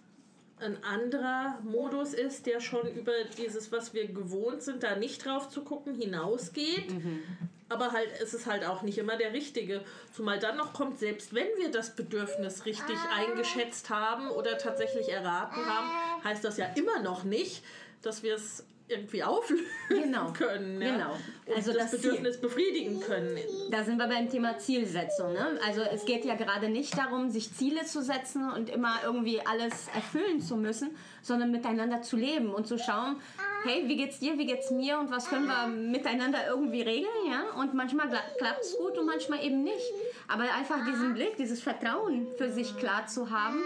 ein 0.59 0.81
anderer 0.83 1.59
Modus 1.63 2.13
ist, 2.13 2.45
der 2.45 2.61
schon 2.61 2.87
über 2.87 3.11
dieses, 3.37 3.71
was 3.71 3.93
wir 3.93 4.07
gewohnt 4.07 4.63
sind, 4.63 4.83
da 4.83 4.95
nicht 4.95 5.25
drauf 5.25 5.49
zu 5.49 5.63
gucken, 5.63 5.95
hinausgeht. 5.95 6.91
Mhm. 6.91 7.23
Aber 7.67 7.91
halt, 7.91 8.09
es 8.21 8.33
ist 8.33 8.45
halt 8.45 8.63
auch 8.63 8.81
nicht 8.81 8.97
immer 8.97 9.17
der 9.17 9.33
richtige. 9.33 9.83
Zumal 10.13 10.39
dann 10.39 10.55
noch 10.55 10.71
kommt, 10.71 10.99
selbst 10.99 11.33
wenn 11.33 11.47
wir 11.57 11.71
das 11.71 11.95
Bedürfnis 11.95 12.65
richtig 12.65 12.95
ah. 12.95 13.15
eingeschätzt 13.15 13.89
haben 13.89 14.29
oder 14.29 14.57
tatsächlich 14.57 15.09
erraten 15.09 15.65
haben, 15.65 16.23
heißt 16.23 16.43
das 16.43 16.57
ja 16.57 16.67
immer 16.75 17.01
noch 17.01 17.23
nicht, 17.23 17.63
dass 18.01 18.23
wir 18.23 18.35
es 18.35 18.65
irgendwie 18.87 19.23
auflösen 19.23 19.65
genau. 19.89 20.31
können. 20.31 20.81
Ja? 20.81 20.93
Genau. 20.93 21.17
Und 21.45 21.55
also 21.55 21.73
das, 21.73 21.91
das 21.91 22.01
Bedürfnis 22.01 22.33
Ziel. 22.33 22.41
befriedigen 22.41 22.99
können. 22.99 23.37
Da 23.71 23.83
sind 23.83 23.97
wir 23.97 24.07
beim 24.07 24.29
Thema 24.29 24.57
Zielsetzung. 24.57 25.33
Ne? 25.33 25.59
Also 25.65 25.81
es 25.81 26.05
geht 26.05 26.23
ja 26.25 26.35
gerade 26.35 26.69
nicht 26.69 26.95
darum, 26.97 27.29
sich 27.29 27.53
Ziele 27.53 27.85
zu 27.85 28.03
setzen 28.03 28.49
und 28.51 28.69
immer 28.69 28.99
irgendwie 29.03 29.41
alles 29.45 29.87
erfüllen 29.93 30.39
zu 30.39 30.55
müssen, 30.55 30.95
sondern 31.21 31.51
miteinander 31.51 32.01
zu 32.03 32.15
leben 32.15 32.53
und 32.53 32.67
zu 32.67 32.77
schauen, 32.77 33.17
hey, 33.63 33.87
wie 33.87 33.97
geht's 33.97 34.19
dir, 34.19 34.37
wie 34.37 34.45
geht's 34.45 34.69
mir 34.69 34.99
und 34.99 35.09
was 35.09 35.29
können 35.29 35.47
wir 35.47 35.67
miteinander 35.67 36.47
irgendwie 36.47 36.81
regeln, 36.81 37.09
ja? 37.29 37.59
Und 37.59 37.73
manchmal 37.73 38.09
klappt 38.37 38.61
es 38.61 38.77
gut 38.77 38.97
und 38.97 39.07
manchmal 39.07 39.43
eben 39.43 39.63
nicht. 39.63 39.91
Aber 40.27 40.43
einfach 40.43 40.85
diesen 40.85 41.15
Blick, 41.15 41.35
dieses 41.37 41.61
Vertrauen 41.61 42.27
für 42.37 42.51
sich 42.51 42.77
klar 42.77 43.07
zu 43.07 43.31
haben 43.31 43.63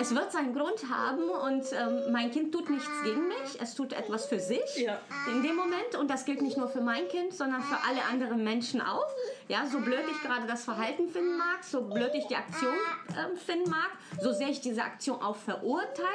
es 0.00 0.14
wird 0.14 0.32
seinen 0.32 0.54
Grund 0.54 0.88
haben 0.88 1.28
und 1.28 1.64
ähm, 1.72 2.10
mein 2.10 2.30
Kind 2.30 2.52
tut 2.52 2.70
nichts 2.70 2.88
gegen 3.04 3.28
mich, 3.28 3.60
es 3.60 3.74
tut 3.74 3.92
etwas 3.92 4.26
für 4.26 4.40
sich 4.40 4.76
ja. 4.76 4.98
in 5.30 5.42
dem 5.42 5.56
Moment 5.56 5.94
und 5.98 6.08
das 6.08 6.24
gilt 6.24 6.40
nicht 6.40 6.56
nur 6.56 6.68
für 6.68 6.80
mein 6.80 7.06
Kind, 7.08 7.34
sondern 7.34 7.62
für 7.62 7.76
alle 7.86 8.02
anderen 8.10 8.42
Menschen 8.42 8.80
auch. 8.80 9.06
Ja, 9.48 9.66
so 9.66 9.78
blöd 9.78 10.04
ich 10.10 10.22
gerade 10.22 10.46
das 10.46 10.64
Verhalten 10.64 11.08
finden 11.08 11.36
mag, 11.36 11.62
so 11.62 11.82
blöd 11.82 12.12
ich 12.14 12.26
die 12.28 12.36
Aktion 12.36 12.74
äh, 13.08 13.36
finden 13.36 13.68
mag, 13.68 13.90
so 14.22 14.32
sehr 14.32 14.48
ich 14.48 14.62
diese 14.62 14.82
Aktion 14.82 15.20
auch 15.20 15.36
verurteile 15.36 16.06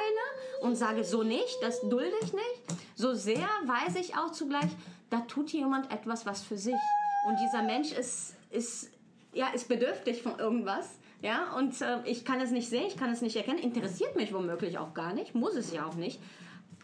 und 0.62 0.74
sage 0.74 1.04
so 1.04 1.22
nicht, 1.22 1.56
das 1.62 1.80
dulde 1.82 2.16
ich 2.22 2.32
nicht, 2.32 2.62
so 2.96 3.14
sehr 3.14 3.48
weiß 3.66 3.94
ich 3.96 4.16
auch 4.16 4.32
zugleich, 4.32 4.70
da 5.10 5.20
tut 5.20 5.50
jemand 5.50 5.92
etwas 5.92 6.26
was 6.26 6.42
für 6.42 6.58
sich 6.58 6.74
und 7.28 7.38
dieser 7.38 7.62
Mensch 7.62 7.92
ist, 7.92 8.34
ist, 8.50 8.90
ja, 9.32 9.48
ist 9.50 9.68
bedürftig 9.68 10.22
von 10.22 10.38
irgendwas 10.40 10.98
ja, 11.22 11.52
und 11.56 11.80
äh, 11.80 11.98
ich 12.04 12.24
kann 12.24 12.40
es 12.40 12.50
nicht 12.50 12.68
sehen, 12.68 12.84
ich 12.86 12.96
kann 12.96 13.10
es 13.10 13.22
nicht 13.22 13.36
erkennen, 13.36 13.58
interessiert 13.58 14.16
mich 14.16 14.32
womöglich 14.32 14.78
auch 14.78 14.94
gar 14.94 15.12
nicht, 15.14 15.34
muss 15.34 15.54
es 15.54 15.72
ja 15.72 15.86
auch 15.86 15.94
nicht. 15.94 16.20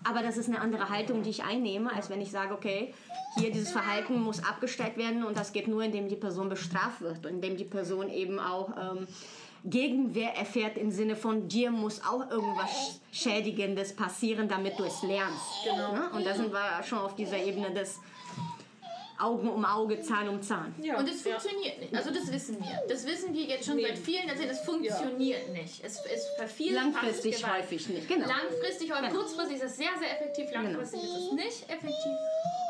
Aber 0.05 0.23
das 0.23 0.37
ist 0.37 0.49
eine 0.49 0.61
andere 0.61 0.88
Haltung, 0.88 1.23
die 1.23 1.31
ich 1.31 1.45
einnehme, 1.45 1.92
als 1.95 2.11
wenn 2.11 2.21
ich 2.21 2.31
sage, 2.31 2.55
okay, 2.55 2.92
hier 3.37 3.53
dieses 3.53 3.71
Verhalten 3.71 4.21
muss 4.21 4.42
abgestellt 4.45 4.97
werden 4.97 5.23
und 5.23 5.37
das 5.37 5.53
geht 5.53 5.68
nur, 5.68 5.83
indem 5.85 6.09
die 6.09 6.16
Person 6.16 6.49
bestraft 6.49 7.03
wird 7.03 7.25
und 7.25 7.35
indem 7.35 7.57
die 7.57 7.64
Person 7.64 8.09
eben 8.09 8.40
auch 8.40 8.71
ähm, 8.77 9.07
Gegenwehr 9.64 10.37
erfährt 10.37 10.77
im 10.77 10.90
Sinne 10.90 11.14
von 11.14 11.47
dir 11.47 11.71
muss 11.71 12.03
auch 12.05 12.29
irgendwas 12.31 13.01
Schädigendes 13.12 13.95
passieren, 13.95 14.49
damit 14.49 14.77
du 14.79 14.85
es 14.85 15.03
lernst. 15.03 15.40
Genau. 15.64 15.92
Ne? 15.92 16.11
Und 16.14 16.27
da 16.27 16.35
sind 16.35 16.53
wir 16.53 16.83
schon 16.83 16.99
auf 16.99 17.14
dieser 17.14 17.38
Ebene 17.38 17.73
des 17.73 18.01
Augen 19.23 19.49
um 19.49 19.65
Auge, 19.65 20.01
Zahn 20.01 20.29
um 20.29 20.43
Zahn. 20.43 20.75
Ja, 20.83 20.99
Und 20.99 21.09
es 21.09 21.25
ja. 21.25 21.39
funktioniert 21.39 21.79
nicht. 21.81 21.95
Also 21.95 22.11
das 22.11 22.31
wissen 22.33 22.59
wir. 22.61 22.83
Das 22.89 23.07
wissen 23.07 23.33
wir 23.35 23.43
jetzt 23.45 23.67
schon 23.67 23.77
Nee. 23.77 23.87
seit 23.87 23.99
vielen 23.99 24.27
Jahrzehnten. 24.29 24.51
Es 24.53 24.61
funktioniert 24.61 25.49
nicht. 25.51 25.85
Es, 25.85 26.05
es 26.07 26.27
vervielfacht 26.37 26.85
Langfristig 26.93 27.37
Gewalt. 27.37 27.63
häufig 27.63 27.89
nicht, 27.89 28.09
genau. 28.09 28.27
Langfristig, 28.27 28.93
aber 28.93 29.07
Genau. 29.09 29.21
kurzfristig 29.21 29.57
ist 29.57 29.65
es 29.65 29.77
sehr, 29.77 29.91
sehr 29.99 30.11
effektiv. 30.21 30.51
Langfristig 30.53 31.03
ist 31.03 31.17
es 31.27 31.33
nicht 31.33 31.63
effektiv. 31.71 32.17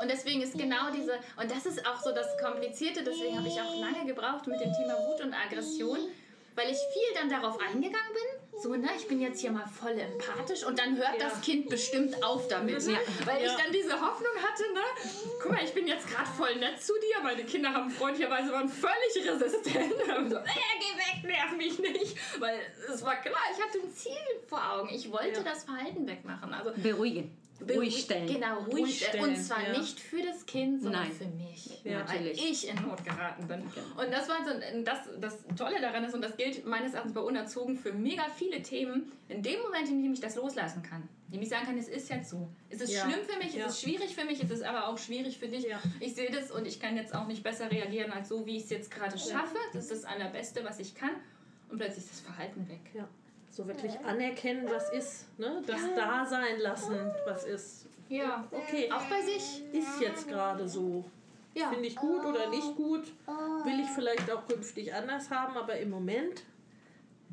Und 0.02 0.10
deswegen 0.10 0.42
ist 0.42 0.58
genau 0.58 0.90
diese, 0.94 1.12
und 1.40 1.50
das 1.50 1.64
ist 1.66 1.86
auch 1.86 2.00
so 2.02 2.12
das 2.12 2.26
Komplizierte, 2.42 3.04
deswegen 3.04 3.38
habe 3.38 3.46
ich 3.48 3.54
auch 3.60 3.74
lange 3.80 4.04
gebraucht 4.06 4.46
mit 4.46 4.60
dem 4.60 4.72
Thema 4.72 4.94
Wut 5.06 5.20
und 5.24 5.32
Aggression, 5.32 5.98
weil 6.56 6.66
ich 6.70 6.76
viel 6.92 7.14
dann 7.14 7.28
darauf 7.30 7.58
eingegangen 7.60 8.12
bin. 8.12 8.31
So, 8.60 8.74
ne, 8.76 8.88
ich 8.96 9.08
bin 9.08 9.20
jetzt 9.20 9.40
hier 9.40 9.50
mal 9.50 9.66
voll 9.66 9.98
empathisch 9.98 10.62
und 10.64 10.78
dann 10.78 10.96
hört 10.96 11.18
Ja. 11.18 11.28
das 11.28 11.40
Kind 11.40 11.68
bestimmt 11.68 12.22
auf 12.22 12.46
damit. 12.48 12.80
Ja. 12.86 12.98
Weil 13.24 13.38
ich 13.38 13.50
Ja. 13.50 13.56
dann 13.62 13.72
diese 13.72 13.92
Hoffnung 14.00 14.30
hatte, 14.40 14.62
ne, 14.74 14.80
guck 15.42 15.52
mal, 15.52 15.64
ich 15.64 15.72
bin 15.72 15.86
jetzt 15.86 16.06
gerade 16.08 16.28
voll 16.36 16.54
nett 16.56 16.80
zu 16.80 16.92
dir. 17.00 17.22
Meine 17.22 17.44
Kinder 17.44 17.72
haben 17.72 17.90
freundlicherweise 17.90 18.52
waren 18.52 18.68
völlig 18.68 19.16
resistent. 19.28 19.92
Haben 20.08 20.28
so, 20.28 20.36
äh, 20.36 20.42
geh 20.44 20.98
weg, 20.98 21.24
nerv 21.24 21.56
mich 21.56 21.78
nicht. 21.78 22.16
Weil 22.40 22.60
es 22.92 23.02
war 23.02 23.16
klar, 23.16 23.40
ich 23.56 23.62
hatte 23.62 23.78
ein 23.78 23.92
Ziel 23.94 24.12
vor 24.46 24.60
Augen. 24.72 24.90
Ich 24.92 25.10
wollte 25.10 25.40
Ja. 25.40 25.42
das 25.44 25.64
Verhalten 25.64 26.06
wegmachen. 26.06 26.52
Also 26.52 26.72
Beruhigen. 26.76 27.36
Ruhig 27.60 27.96
stellen. 28.02 28.26
Genau, 28.26 28.60
ruhig, 28.64 28.84
Ruhig 28.84 29.06
stellen. 29.06 29.24
Und 29.24 29.36
zwar 29.36 29.62
ja. 29.62 29.78
nicht 29.78 30.00
für 30.00 30.22
das 30.22 30.44
Kind, 30.46 30.82
sondern 30.82 31.04
Nein. 31.04 31.12
für 31.12 31.26
mich. 31.26 31.80
Ja, 31.84 31.98
weil 32.08 32.20
natürlich. 32.20 32.50
ich 32.50 32.68
in 32.68 32.76
Not 32.82 33.04
geraten 33.04 33.46
bin. 33.46 33.60
Und 33.62 34.12
das 34.12 34.28
war 34.28 34.38
so, 34.44 34.50
das, 34.84 34.98
das 35.20 35.38
Tolle 35.56 35.80
daran 35.80 36.04
ist, 36.04 36.14
und 36.14 36.22
das 36.22 36.36
gilt 36.36 36.66
meines 36.66 36.94
Erachtens 36.94 37.14
bei 37.14 37.20
Unerzogen 37.20 37.76
für 37.76 37.92
mega 37.92 38.24
viele 38.36 38.62
Themen, 38.62 39.12
in 39.28 39.42
dem 39.42 39.60
Moment, 39.60 39.88
in 39.88 40.02
dem 40.02 40.12
ich 40.12 40.20
das 40.20 40.36
loslassen 40.36 40.82
kann. 40.82 41.08
In 41.28 41.34
dem 41.34 41.42
ich 41.42 41.48
sagen 41.48 41.66
kann, 41.66 41.78
es 41.78 41.88
ist 41.88 42.10
jetzt 42.10 42.30
so. 42.30 42.48
Es 42.68 42.80
ist 42.80 42.92
Ja. 42.92 43.08
schlimm 43.08 43.24
für 43.26 43.38
mich, 43.38 43.54
Ja. 43.54 43.66
es 43.66 43.74
ist 43.74 43.82
schwierig 43.82 44.14
für 44.14 44.24
mich, 44.24 44.42
es 44.42 44.50
ist 44.50 44.62
aber 44.62 44.88
auch 44.88 44.98
schwierig 44.98 45.38
für 45.38 45.48
dich. 45.48 45.64
Ja. 45.64 45.80
Ich 46.00 46.14
sehe 46.14 46.30
das 46.30 46.50
und 46.50 46.66
ich 46.66 46.80
kann 46.80 46.96
jetzt 46.96 47.14
auch 47.14 47.26
nicht 47.26 47.42
besser 47.42 47.70
reagieren 47.70 48.12
als 48.12 48.28
so, 48.28 48.44
wie 48.44 48.56
ich 48.56 48.64
es 48.64 48.70
jetzt 48.70 48.90
gerade 48.90 49.16
schaffe. 49.18 49.56
Das 49.72 49.84
ist 49.84 49.92
das 49.92 50.04
Allerbeste, 50.04 50.64
was 50.64 50.78
ich 50.78 50.94
kann. 50.94 51.12
Und 51.70 51.78
plötzlich 51.78 52.04
ist 52.04 52.10
das 52.12 52.20
Verhalten 52.20 52.68
weg. 52.68 52.80
Ja. 52.92 53.08
So 53.52 53.68
wirklich 53.68 53.92
anerkennen, 54.00 54.66
was 54.68 54.90
ist. 54.90 55.26
Ne? 55.38 55.62
Das 55.66 55.80
da 55.94 56.24
sein 56.24 56.58
lassen, 56.58 56.96
was 57.26 57.44
ist. 57.44 57.86
Ja, 58.08 58.44
Okay, 58.50 58.90
auch 58.90 59.04
bei 59.04 59.20
sich. 59.20 59.62
ist 59.72 60.00
jetzt 60.00 60.26
gerade 60.26 60.66
so. 60.66 61.04
Ja. 61.54 61.68
Finde 61.68 61.86
ich 61.86 61.96
gut 61.96 62.24
oder 62.24 62.48
nicht 62.48 62.74
gut? 62.76 63.12
Will 63.64 63.80
ich 63.80 63.88
vielleicht 63.90 64.30
auch 64.32 64.48
künftig 64.48 64.94
anders 64.94 65.30
haben, 65.30 65.54
aber 65.56 65.76
im 65.76 65.90
Moment 65.90 66.44